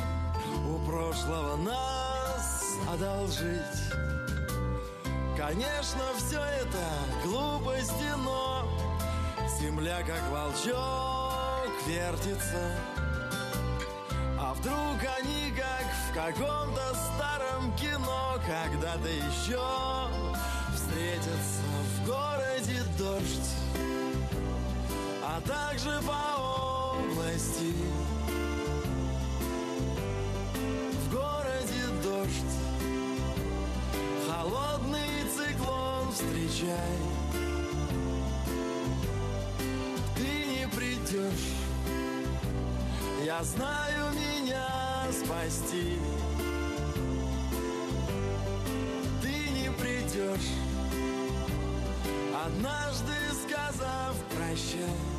У 0.68 0.84
прошлого 0.84 1.56
нас 1.58 2.74
одолжить. 2.92 3.94
Конечно, 5.36 6.02
все 6.18 6.40
это 6.40 6.82
глупости, 7.22 8.12
но 8.24 8.68
Земля 9.60 10.02
как 10.02 10.28
волчок 10.28 11.70
вертится. 11.86 12.80
А 14.36 14.54
вдруг 14.54 14.98
они, 15.20 15.52
как 15.56 15.86
в 16.10 16.14
каком-то 16.14 16.94
старом 17.14 17.72
кино, 17.76 18.40
когда-то 18.44 19.08
еще 19.08 19.64
встретятся 20.74 21.62
в 21.94 22.06
городе 22.08 22.82
дождь, 22.98 23.63
а 25.36 25.40
также 25.40 25.90
по 26.06 26.94
области. 26.94 27.74
В 31.02 31.12
городе 31.12 31.82
дождь, 32.04 32.54
холодный 34.28 35.24
циклон 35.34 36.12
встречай. 36.12 36.98
Ты 40.16 40.44
не 40.46 40.68
придешь. 40.68 41.54
Я 43.24 43.42
знаю 43.42 44.12
меня 44.12 44.68
спасти 45.10 45.98
Ты 49.22 49.48
не 49.48 49.70
придешь 49.70 50.50
Однажды 52.44 53.14
сказав 53.46 54.14
прощай 54.36 55.13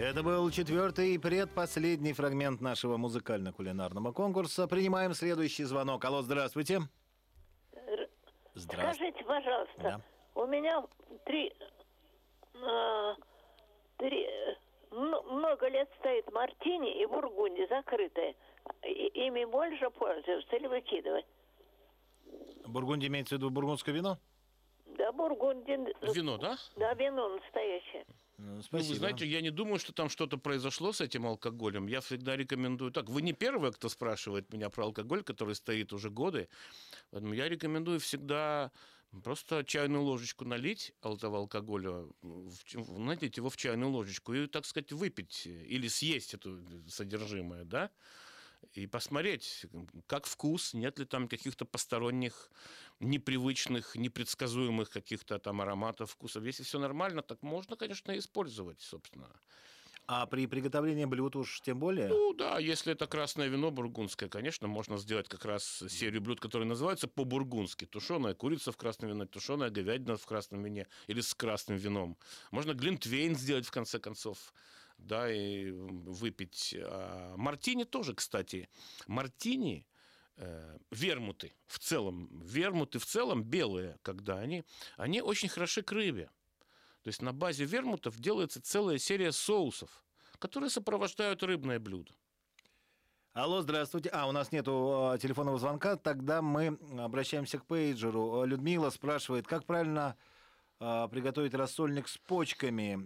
Это 0.00 0.22
был 0.22 0.48
четвертый 0.50 1.14
и 1.14 1.18
предпоследний 1.18 2.12
фрагмент 2.12 2.60
нашего 2.60 2.96
музыкально-кулинарного 2.98 4.12
конкурса. 4.12 4.68
Принимаем 4.68 5.12
следующий 5.12 5.64
звонок. 5.64 6.04
Алло, 6.04 6.22
здравствуйте. 6.22 6.82
Здравствуйте. 8.54 8.94
Скажите, 8.94 9.24
пожалуйста, 9.24 9.82
Да. 9.82 10.00
у 10.36 10.46
меня 10.46 10.84
три, 11.24 11.52
э, 12.54 13.14
три, 13.96 14.28
много 14.92 15.68
лет 15.68 15.88
стоит 15.98 16.30
мартини 16.32 17.02
и 17.02 17.06
бургунди 17.06 17.66
закрытые. 17.68 18.36
И- 18.84 19.26
ими 19.26 19.44
больше 19.46 19.90
пользоваться 19.90 20.54
или 20.56 20.68
выкидывать? 20.68 21.26
Бургундия 22.66 23.08
имеется 23.08 23.34
в 23.34 23.38
виду 23.38 23.50
бургундское 23.50 23.94
вино? 23.94 24.18
Да, 24.96 25.10
бургунди... 25.10 25.76
Вино, 26.14 26.38
да? 26.38 26.56
Да, 26.76 26.94
вино 26.94 27.28
настоящее. 27.30 28.04
Ну, 28.38 28.62
спасибо. 28.62 28.92
вы 28.92 28.98
знаете, 28.98 29.26
я 29.26 29.40
не 29.40 29.50
думаю, 29.50 29.80
что 29.80 29.92
там 29.92 30.08
что-то 30.08 30.38
произошло 30.38 30.92
с 30.92 31.00
этим 31.00 31.26
алкоголем. 31.26 31.88
Я 31.88 32.00
всегда 32.00 32.36
рекомендую 32.36 32.92
так. 32.92 33.08
Вы 33.08 33.22
не 33.22 33.32
первый, 33.32 33.72
кто 33.72 33.88
спрашивает 33.88 34.52
меня 34.52 34.70
про 34.70 34.84
алкоголь, 34.84 35.24
который 35.24 35.56
стоит 35.56 35.92
уже 35.92 36.08
годы. 36.08 36.48
Поэтому 37.10 37.34
я 37.34 37.48
рекомендую 37.48 37.98
всегда 37.98 38.70
просто 39.24 39.64
чайную 39.64 40.02
ложечку 40.02 40.44
налить 40.44 40.92
этого 41.02 41.38
алкоголя, 41.38 42.06
налить 42.22 43.36
его 43.38 43.50
в 43.50 43.56
чайную 43.56 43.90
ложечку 43.90 44.32
и, 44.34 44.46
так 44.46 44.66
сказать, 44.66 44.92
выпить 44.92 45.46
или 45.46 45.88
съесть 45.88 46.34
это 46.34 46.56
содержимое, 46.88 47.64
да? 47.64 47.90
И 48.72 48.86
посмотреть, 48.86 49.66
как 50.06 50.26
вкус, 50.26 50.74
нет 50.74 50.98
ли 50.98 51.04
там 51.04 51.28
каких-то 51.28 51.64
посторонних, 51.64 52.50
непривычных, 53.00 53.96
непредсказуемых 53.96 54.90
каких-то 54.90 55.38
там 55.38 55.60
ароматов, 55.60 56.10
вкусов. 56.10 56.44
Если 56.44 56.62
все 56.62 56.78
нормально, 56.78 57.22
так 57.22 57.42
можно, 57.42 57.76
конечно, 57.76 58.16
использовать, 58.16 58.80
собственно. 58.80 59.30
А 60.10 60.24
при 60.24 60.46
приготовлении 60.46 61.04
блюд 61.04 61.36
уж 61.36 61.60
тем 61.60 61.78
более? 61.78 62.08
Ну 62.08 62.32
да, 62.32 62.58
если 62.58 62.94
это 62.94 63.06
красное 63.06 63.48
вино 63.48 63.70
бургундское, 63.70 64.30
конечно, 64.30 64.66
можно 64.66 64.96
сделать 64.96 65.28
как 65.28 65.44
раз 65.44 65.84
серию 65.90 66.22
блюд, 66.22 66.40
которые 66.40 66.66
называются 66.66 67.08
по-бургундски. 67.08 67.84
Тушеная 67.84 68.32
курица 68.32 68.72
в 68.72 68.78
красном 68.78 69.10
вине, 69.10 69.26
тушеная 69.26 69.68
говядина 69.68 70.16
в 70.16 70.24
красном 70.24 70.62
вине 70.62 70.86
или 71.08 71.20
с 71.20 71.34
красным 71.34 71.76
вином. 71.76 72.16
Можно 72.50 72.72
глинтвейн 72.72 73.36
сделать 73.36 73.66
в 73.66 73.70
конце 73.70 73.98
концов 73.98 74.54
да, 74.98 75.32
и 75.32 75.70
выпить. 75.70 76.74
А 76.78 77.36
мартини 77.36 77.84
тоже, 77.84 78.14
кстати. 78.14 78.68
Мартини, 79.06 79.86
э, 80.36 80.78
вермуты 80.90 81.54
в 81.66 81.78
целом, 81.78 82.28
вермуты 82.44 82.98
в 82.98 83.06
целом 83.06 83.42
белые, 83.42 83.98
когда 84.02 84.38
они, 84.38 84.64
они 84.96 85.22
очень 85.22 85.48
хороши 85.48 85.82
к 85.82 85.92
рыбе. 85.92 86.30
То 87.02 87.08
есть 87.08 87.22
на 87.22 87.32
базе 87.32 87.64
вермутов 87.64 88.18
делается 88.18 88.60
целая 88.60 88.98
серия 88.98 89.32
соусов, 89.32 90.04
которые 90.38 90.70
сопровождают 90.70 91.42
рыбное 91.42 91.78
блюдо. 91.78 92.12
Алло, 93.32 93.62
здравствуйте. 93.62 94.10
А, 94.10 94.26
у 94.26 94.32
нас 94.32 94.50
нету 94.50 95.12
э, 95.14 95.18
телефонного 95.18 95.58
звонка. 95.58 95.96
Тогда 95.96 96.42
мы 96.42 96.76
обращаемся 96.98 97.58
к 97.58 97.66
пейджеру. 97.66 98.42
Э, 98.42 98.46
Людмила 98.46 98.90
спрашивает, 98.90 99.46
как 99.46 99.64
правильно 99.64 100.16
э, 100.80 101.08
приготовить 101.08 101.54
рассольник 101.54 102.08
с 102.08 102.18
почками, 102.18 102.98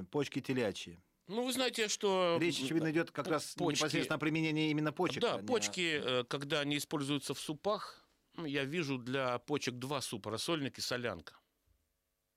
э, 0.00 0.04
почки 0.04 0.40
телячьи? 0.40 1.00
Ну, 1.30 1.44
вы 1.44 1.52
знаете, 1.52 1.86
что... 1.88 2.38
Речь, 2.40 2.60
очевидно, 2.60 2.90
идет 2.90 3.12
как 3.12 3.28
раз 3.28 3.54
почки- 3.54 3.78
непосредственно 3.78 4.16
о 4.16 4.18
применении 4.18 4.70
именно 4.70 4.92
почек. 4.92 5.22
Да, 5.22 5.34
а 5.36 5.40
не- 5.40 5.46
почки, 5.46 6.00
э, 6.02 6.24
когда 6.24 6.58
они 6.60 6.76
используются 6.76 7.34
в 7.34 7.38
супах, 7.40 8.04
ну, 8.34 8.46
я 8.46 8.64
вижу 8.64 8.98
для 8.98 9.38
почек 9.38 9.74
два 9.76 10.00
супа, 10.00 10.30
рассольник 10.32 10.78
и 10.78 10.80
солянка. 10.80 11.36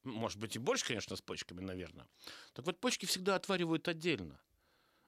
Может 0.03 0.37
быть, 0.39 0.55
и 0.55 0.59
больше, 0.59 0.85
конечно, 0.85 1.15
с 1.15 1.21
почками, 1.21 1.61
наверное. 1.61 2.07
Так 2.53 2.65
вот, 2.67 2.79
почки 2.79 3.07
всегда 3.07 3.35
отваривают 3.35 3.87
отдельно. 3.87 4.39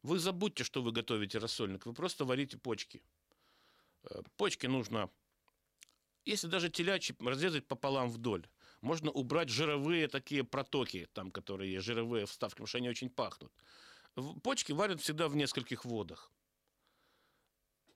Вы 0.01 0.17
забудьте, 0.17 0.63
что 0.63 0.81
вы 0.81 0.91
готовите 0.91 1.37
рассольник, 1.37 1.85
вы 1.85 1.93
просто 1.93 2.25
варите 2.25 2.57
почки. 2.57 3.03
Э, 4.09 4.21
Почки 4.35 4.65
нужно, 4.65 5.11
если 6.25 6.47
даже 6.47 6.69
телячьи, 6.69 7.15
разрезать 7.19 7.67
пополам 7.67 8.09
вдоль. 8.09 8.47
Можно 8.85 9.09
убрать 9.09 9.49
жировые 9.49 10.07
такие 10.07 10.43
протоки, 10.43 11.07
там, 11.13 11.31
которые 11.31 11.79
жировые 11.79 12.27
вставки, 12.27 12.57
потому 12.57 12.67
что 12.67 12.77
они 12.77 12.87
очень 12.87 13.09
пахнут. 13.09 13.51
Почки 14.43 14.73
варят 14.73 15.01
всегда 15.01 15.27
в 15.27 15.35
нескольких 15.35 15.85
водах. 15.85 16.31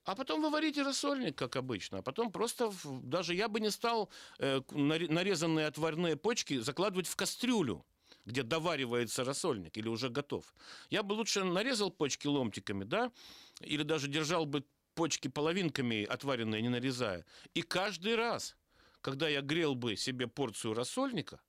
А 0.04 0.16
потом 0.16 0.42
вы 0.42 0.50
варите 0.50 0.82
рассольник, 0.82 1.38
как 1.38 1.54
обычно. 1.54 1.98
А 1.98 2.02
потом 2.02 2.32
просто, 2.32 2.72
даже 3.02 3.36
я 3.36 3.48
бы 3.48 3.60
не 3.60 3.70
стал 3.70 4.10
э, 4.40 4.62
нарезанные 4.72 5.68
отварные 5.68 6.16
почки 6.16 6.58
закладывать 6.58 7.06
в 7.06 7.14
кастрюлю, 7.14 7.86
где 8.24 8.42
доваривается 8.42 9.22
рассольник 9.22 9.78
или 9.78 9.86
уже 9.86 10.08
готов. 10.08 10.52
Я 10.90 11.04
бы 11.04 11.12
лучше 11.12 11.44
нарезал 11.44 11.92
почки 11.92 12.26
ломтиками, 12.26 12.82
да, 12.82 13.12
или 13.60 13.84
даже 13.84 14.08
держал 14.08 14.44
бы 14.44 14.64
почки 14.94 15.28
половинками 15.28 16.04
отваренные, 16.04 16.62
не 16.62 16.68
нарезая. 16.68 17.24
И 17.54 17.62
каждый 17.62 18.16
раз, 18.16 18.56
когда 19.00 19.28
я 19.28 19.40
грел 19.40 19.74
бы 19.74 19.96
себе 19.96 20.26
порцию 20.26 20.74
рассольника, 20.74 21.40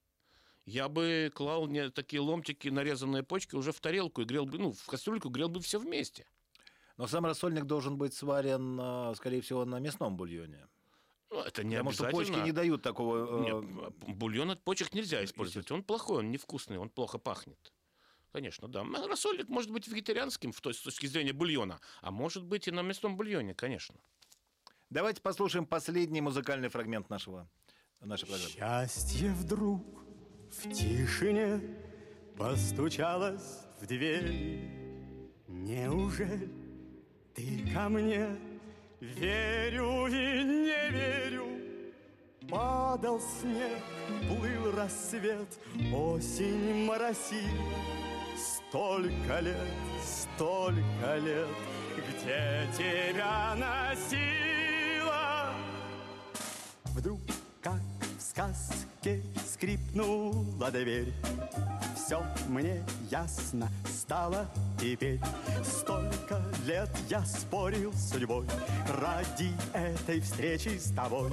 я 0.65 0.87
бы 0.89 1.31
клал 1.33 1.67
не 1.67 1.89
такие 1.89 2.21
ломтики, 2.21 2.67
нарезанные 2.69 3.23
почки 3.23 3.55
уже 3.55 3.71
в 3.71 3.79
тарелку 3.79 4.21
и 4.21 4.25
грел 4.25 4.45
бы, 4.45 4.57
ну, 4.57 4.71
в 4.73 4.85
кастрюльку 4.85 5.29
грел 5.29 5.49
бы 5.49 5.59
все 5.59 5.79
вместе. 5.79 6.25
Но 6.97 7.07
сам 7.07 7.25
рассольник 7.25 7.63
должен 7.65 7.97
быть 7.97 8.13
сварен, 8.13 8.79
э, 8.79 9.13
скорее 9.15 9.41
всего, 9.41 9.65
на 9.65 9.79
мясном 9.79 10.17
бульоне. 10.17 10.67
Ну, 11.31 11.39
это 11.41 11.63
не 11.63 11.75
Потому 11.77 11.91
что 11.93 12.07
обязательно. 12.07 12.33
почки 12.35 12.45
не 12.45 12.51
дают 12.51 12.81
такого... 12.83 13.39
э, 13.39 13.63
Нет, 13.63 14.15
бульон 14.17 14.51
от 14.51 14.63
почек 14.63 14.93
нельзя 14.93 15.23
использовать. 15.23 15.71
Он 15.71 15.81
плохой, 15.83 16.19
он 16.19 16.29
невкусный, 16.31 16.77
он 16.77 16.89
плохо 16.89 17.17
пахнет. 17.17 17.71
Конечно, 18.31 18.67
да. 18.67 18.85
Рассольник 19.07 19.49
может 19.49 19.71
быть 19.71 19.87
вегетарианским 19.87 20.51
в 20.51 20.61
той- 20.61 20.73
с 20.73 20.79
точки 20.81 21.05
зрения 21.07 21.33
бульона, 21.33 21.79
а 22.01 22.11
может 22.11 22.43
быть 22.43 22.67
и 22.67 22.71
на 22.71 22.81
мясном 22.81 23.17
бульоне, 23.17 23.53
конечно. 23.55 23.95
Давайте 24.91 25.21
послушаем 25.21 25.65
последний 25.65 26.19
музыкальный 26.19 26.67
фрагмент 26.67 27.09
нашего, 27.09 27.47
нашей 28.01 28.27
программы. 28.27 28.51
Счастье 28.51 29.31
вдруг 29.31 29.81
в 30.49 30.69
тишине 30.69 31.61
постучалось 32.37 33.61
в 33.79 33.87
дверь. 33.87 34.69
Неужели 35.47 36.51
ты 37.33 37.73
ко 37.73 37.87
мне 37.87 38.35
верю 38.99 40.07
и 40.07 40.43
не 40.43 40.89
верю? 40.91 41.45
Падал 42.49 43.21
снег, 43.21 43.81
плыл 44.27 44.75
рассвет, 44.75 45.57
осень 45.93 46.83
моросила. 46.83 47.71
Столько 48.35 49.39
лет, 49.39 49.55
столько 50.03 51.17
лет, 51.17 51.47
где 51.95 52.67
тебя 52.77 53.55
носила? 53.55 54.60
Вдруг, 57.01 57.19
как 57.63 57.81
в 58.19 58.21
сказке, 58.21 59.23
скрипнула 59.51 60.69
дверь. 60.69 61.11
Все 61.95 62.23
мне 62.47 62.83
ясно 63.09 63.67
стало 63.87 64.45
теперь. 64.79 65.19
Столько 65.63 66.39
лет 66.63 66.91
я 67.09 67.25
спорил 67.25 67.91
с 67.93 68.11
судьбой 68.11 68.45
ради 68.87 69.51
этой 69.73 70.21
встречи 70.21 70.77
с 70.77 70.91
тобой. 70.91 71.31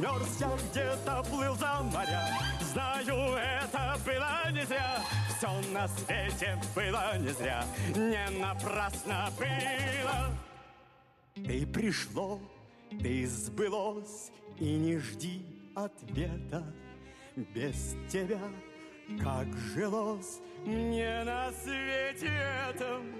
Мерз 0.00 0.40
я 0.40 0.50
где-то, 0.70 1.22
плыл 1.28 1.54
за 1.54 1.82
моря. 1.82 2.26
Знаю, 2.72 3.36
это 3.36 3.98
было 4.06 4.50
не 4.52 4.64
зря. 4.64 5.02
Все 5.36 5.50
на 5.70 5.86
свете 5.86 6.58
было 6.74 7.18
не 7.18 7.34
зря. 7.34 7.62
Не 7.94 8.38
напрасно 8.38 9.28
было. 9.36 10.30
Ты 11.34 11.66
пришло, 11.66 12.40
ты 13.02 13.26
сбылось, 13.26 14.30
и 14.60 14.76
не 14.76 14.98
жди 14.98 15.42
ответа. 15.74 16.62
Без 17.34 17.96
тебя, 18.08 18.40
как 19.20 19.48
жилось 19.56 20.40
мне 20.64 21.24
на 21.24 21.50
свете 21.52 22.30
этом. 22.68 23.14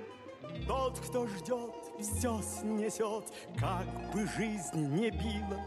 Тот, 0.66 0.98
кто 1.00 1.26
ждет, 1.26 1.74
все 2.00 2.40
снесет, 2.42 3.32
как 3.58 3.86
бы 4.12 4.26
жизнь 4.36 4.94
не 4.94 5.10
била. 5.10 5.60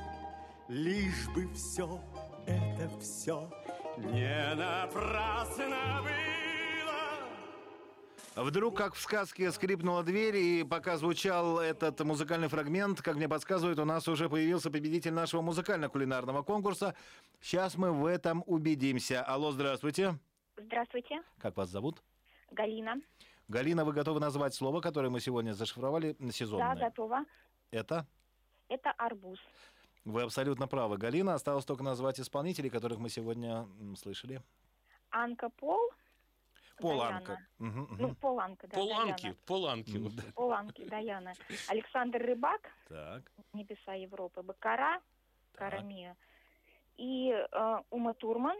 Лишь 0.67 1.27
бы 1.29 1.51
все, 1.53 1.99
это 2.45 2.89
все 2.99 3.49
не 3.97 4.55
напрасно 4.55 6.01
было. 6.03 6.52
Вдруг, 8.35 8.75
как 8.75 8.95
в 8.95 8.99
сказке, 8.99 9.51
скрипнула 9.51 10.01
дверь, 10.03 10.35
и 10.37 10.63
пока 10.63 10.97
звучал 10.97 11.59
этот 11.59 11.99
музыкальный 11.99 12.47
фрагмент, 12.47 12.99
как 12.99 13.15
мне 13.15 13.29
подсказывают, 13.29 13.77
у 13.77 13.85
нас 13.85 14.07
уже 14.07 14.27
появился 14.27 14.71
победитель 14.71 15.13
нашего 15.13 15.41
музыкально-кулинарного 15.41 16.41
конкурса. 16.41 16.95
Сейчас 17.41 17.75
мы 17.75 17.91
в 17.91 18.07
этом 18.07 18.43
убедимся. 18.47 19.23
Алло, 19.23 19.51
здравствуйте. 19.51 20.17
Здравствуйте, 20.57 21.21
Как 21.37 21.55
вас 21.57 21.69
зовут? 21.69 22.01
Галина. 22.51 22.95
Галина, 23.49 23.85
вы 23.85 23.93
готовы 23.93 24.19
назвать 24.19 24.55
слово, 24.55 24.81
которое 24.81 25.09
мы 25.09 25.19
сегодня 25.19 25.53
зашифровали, 25.53 26.15
сезонное? 26.31 26.75
Да, 26.75 26.85
готова. 26.89 27.25
Это? 27.69 28.07
Это 28.67 28.91
арбуз. 28.97 29.39
Вы 30.05 30.23
абсолютно 30.23 30.67
правы, 30.67 30.97
Галина. 30.97 31.35
Осталось 31.35 31.65
только 31.65 31.83
назвать 31.83 32.19
исполнителей, 32.19 32.71
которых 32.71 32.97
мы 32.97 33.09
сегодня 33.09 33.67
слышали. 33.95 34.41
Анка 35.11 35.49
Пол. 35.49 35.91
Поланка. 36.83 37.39
Ну. 37.59 38.15
Поланка, 38.15 38.67
да, 38.67 38.75
Поланки, 38.77 39.21
Даяна. 39.21 39.37
поланки. 39.45 39.97
вот. 39.97 40.13
Поланки, 40.35 40.85
Даяна. 40.85 41.33
Александр 41.69 42.21
Рыбак, 42.21 42.61
Так. 42.89 43.31
Небеса 43.53 43.93
Европы, 43.93 44.41
Бакара, 44.43 45.01
Карамия. 45.53 46.15
И 46.97 47.31
э, 47.31 47.77
Ума 47.89 48.13
Турман, 48.13 48.57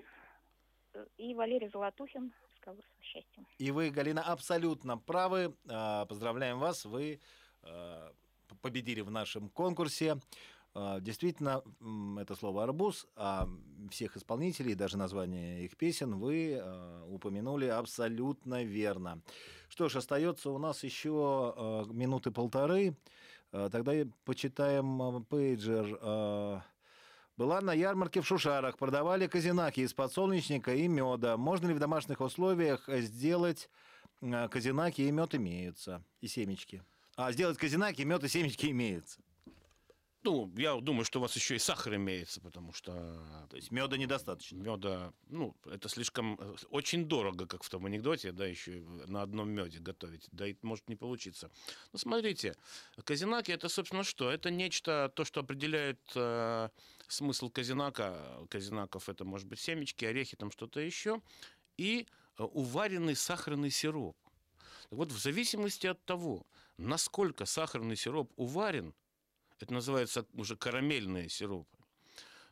э, 0.93 1.05
и 1.17 1.35
Валерий 1.35 1.69
Золотухин, 1.69 2.33
разговор 2.55 2.83
со 2.97 3.03
счастьем. 3.03 3.45
И 3.57 3.71
вы, 3.71 3.89
Галина, 3.89 4.21
абсолютно 4.23 4.97
правы. 4.97 5.55
А, 5.69 6.05
Поздравляем 6.05 6.59
вас. 6.59 6.85
Вы 6.85 7.19
п- 7.61 8.55
победили 8.61 9.01
в 9.01 9.11
нашем 9.11 9.49
конкурсе. 9.49 10.17
А, 10.75 10.99
Действительно, 10.99 11.63
это 12.19 12.35
слово 12.35 12.63
«арбуз», 12.63 13.05
а 13.15 13.47
всех 13.91 14.17
исполнителей, 14.17 14.73
даже 14.73 14.97
название 14.97 15.65
их 15.65 15.77
песен 15.77 16.17
вы 16.17 16.59
а, 16.59 17.05
упомянули 17.07 17.65
абсолютно 17.65 18.63
верно. 18.63 19.21
Что 19.69 19.87
ж, 19.87 19.97
остается 19.97 20.49
у 20.49 20.57
нас 20.57 20.83
еще 20.83 21.53
а, 21.55 21.85
минуты 21.91 22.31
полторы. 22.31 22.95
Тогда 23.51 23.93
почитаем 24.25 25.23
пейджер. 25.25 26.63
Была 27.37 27.61
на 27.61 27.73
ярмарке 27.73 28.21
в 28.21 28.25
Шушарах, 28.25 28.79
продавали 28.79 29.27
казинаки 29.27 29.81
из 29.81 29.93
подсолнечника 29.93 30.73
и 30.73 30.87
меда. 30.87 31.37
Можно 31.37 31.67
ли 31.67 31.75
в 31.75 31.79
домашних 31.79 32.19
условиях 32.21 32.89
сделать 32.89 33.69
казинаки 34.21 35.01
и 35.01 35.11
мед 35.11 35.35
имеются, 35.35 36.03
и 36.19 36.27
семечки? 36.27 36.83
А, 37.15 37.31
сделать 37.31 37.59
казинаки, 37.59 38.01
мед 38.01 38.23
и 38.23 38.27
семечки 38.27 38.71
имеются. 38.71 39.21
Ну, 40.25 40.49
я 40.55 40.79
думаю, 40.79 41.03
что 41.03 41.19
у 41.19 41.21
вас 41.21 41.35
еще 41.35 41.57
и 41.57 41.59
сахар 41.59 41.95
имеется, 41.95 42.39
потому 42.39 42.71
что... 42.71 42.91
То 43.49 43.57
есть 43.57 43.71
меда 43.71 43.97
недостаточно? 43.97 44.55
Меда, 44.55 45.13
ну, 45.27 45.53
это 45.65 45.89
слишком... 45.89 46.37
э, 46.39 46.55
Очень 46.69 47.05
дорого, 47.05 47.45
как 47.45 47.63
в 47.63 47.69
том 47.69 47.85
анекдоте, 47.85 48.31
да, 48.31 48.45
еще 48.45 48.79
на 49.07 49.21
одном 49.21 49.49
меде 49.49 49.79
готовить. 49.79 50.29
Да 50.31 50.47
и 50.47 50.55
может 50.61 50.87
не 50.87 50.95
получиться. 50.95 51.51
Ну, 51.91 51.99
смотрите, 51.99 52.55
казинаки 53.03 53.51
это, 53.51 53.67
собственно, 53.67 54.03
что? 54.03 54.31
Это 54.31 54.49
нечто, 54.49 55.11
то, 55.13 55.25
что 55.25 55.41
определяет 55.41 55.99
э, 56.15 56.69
смысл 57.09 57.49
казинака. 57.49 58.47
Казинаков 58.49 59.09
это, 59.09 59.25
может 59.25 59.47
быть, 59.47 59.59
семечки, 59.59 60.05
орехи, 60.05 60.37
там 60.37 60.51
что-то 60.51 60.79
еще. 60.79 61.21
И 61.75 62.07
э, 62.37 62.43
уваренный 62.43 63.17
сахарный 63.17 63.71
сироп. 63.71 64.15
Так 64.89 64.99
вот, 64.99 65.11
в 65.11 65.17
зависимости 65.17 65.87
от 65.87 66.01
того, 66.05 66.47
насколько 66.77 67.45
сахарный 67.45 67.97
сироп 67.97 68.31
уварен, 68.37 68.93
это 69.63 69.73
называется 69.73 70.25
уже 70.33 70.55
карамельные 70.57 71.29
сиропы, 71.29 71.77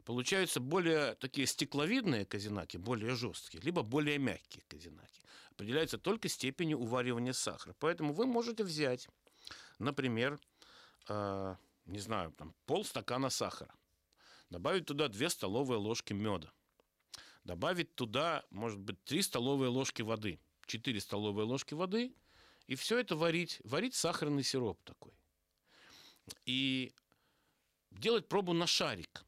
получаются 0.05 0.59
более 0.59 1.16
такие 1.16 1.45
стекловидные 1.45 2.26
казинаки, 2.26 2.78
более 2.78 3.16
жесткие, 3.16 3.62
либо 3.62 3.84
более 3.84 4.18
мягкие 4.18 4.64
казинаки. 4.68 5.22
Определяется 5.51 5.97
только 5.97 6.30
степенью 6.30 6.80
уваривания 6.80 7.34
сахара. 7.34 7.76
Поэтому 7.80 8.14
вы 8.14 8.26
можете 8.26 8.64
взять, 8.64 9.09
например, 9.78 10.39
э, 11.09 11.55
не 11.86 11.99
знаю, 11.99 12.32
там, 12.32 12.55
полстакана 12.66 13.30
сахара, 13.30 13.74
добавить 14.49 14.86
туда 14.86 15.09
2 15.09 15.30
столовые 15.30 15.78
ложки 15.78 16.14
меда, 16.14 16.51
добавить 17.43 17.93
туда, 17.95 18.43
может 18.49 18.80
быть, 18.80 19.03
3 19.03 19.22
столовые 19.22 19.70
ложки 19.70 20.01
воды, 20.01 20.39
4 20.66 21.01
столовые 21.01 21.45
ложки 21.45 21.74
воды, 21.74 22.16
и 22.68 22.76
все 22.76 22.99
это 22.99 23.18
варить, 23.18 23.59
варить 23.66 23.95
сахарный 23.95 24.43
сироп 24.43 24.82
такой. 24.84 25.12
И 26.45 26.93
делать 27.92 28.28
пробу 28.28 28.54
на 28.54 28.68
шарик. 28.68 29.26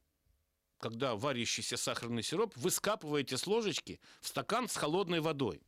Когда 0.79 1.15
варящийся 1.15 1.77
сахарный 1.77 2.23
сироп 2.23 2.53
вы 2.57 2.71
скапываете 2.71 3.37
с 3.37 3.47
ложечки 3.47 3.99
в 4.21 4.27
стакан 4.27 4.67
с 4.67 4.75
холодной 4.75 5.21
водой. 5.21 5.61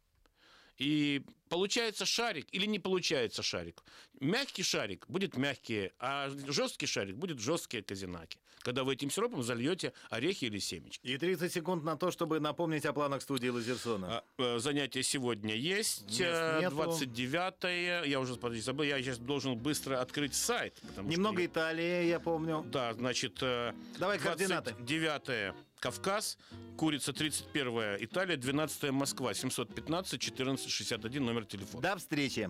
И 0.78 1.24
получается 1.56 2.06
шарик 2.06 2.48
или 2.52 2.66
не 2.68 2.80
получается 2.80 3.42
шарик. 3.42 3.82
Мягкий 4.20 4.62
шарик 4.64 5.06
будет 5.08 5.38
мягкие, 5.38 5.94
а 6.00 6.30
жесткий 6.48 6.86
шарик 6.86 7.16
будет 7.16 7.40
жесткие 7.40 7.82
казинаки. 7.82 8.38
Когда 8.60 8.84
вы 8.84 8.94
этим 8.94 9.10
сиропом 9.10 9.42
зальете 9.42 9.94
орехи 10.10 10.46
или 10.46 10.60
семечки. 10.60 11.08
И 11.08 11.18
30 11.18 11.54
секунд 11.54 11.84
на 11.86 11.96
то, 11.96 12.12
чтобы 12.12 12.40
напомнить 12.42 12.86
о 12.86 12.92
планах 12.94 13.22
студии 13.22 13.48
Лазерсона. 13.48 14.24
Э, 14.38 14.60
Занятия 14.60 15.04
сегодня 15.04 15.56
есть. 15.56 16.20
Мест 16.20 16.22
э, 16.22 16.60
нету. 16.62 16.76
29 16.76 18.08
Я 18.08 18.20
уже, 18.20 18.36
подожди, 18.36 18.62
забыл. 18.62 18.84
Я 18.84 19.02
сейчас 19.02 19.20
должен 19.20 19.56
быстро 19.58 20.02
открыть 20.02 20.36
сайт. 20.36 20.74
потому 20.82 21.10
что 21.10 21.18
Немного 21.18 21.46
Италии, 21.46 22.08
я 22.08 22.20
помню. 22.20 22.66
Да, 22.68 22.94
значит... 22.94 23.38
э, 23.42 23.72
Давай 23.98 24.20
координаты. 24.20 24.72
29 24.72 25.54
Кавказ, 25.80 26.38
Курица 26.78 27.14
31 27.14 27.98
Италия, 28.04 28.38
12 28.38 28.90
Москва, 28.92 29.34
715 29.36 30.20
14 30.20 30.70
61 30.70 31.24
номер 31.46 31.48
телефона. 31.48 31.90
До 31.90 31.96
встречи. 31.96 32.50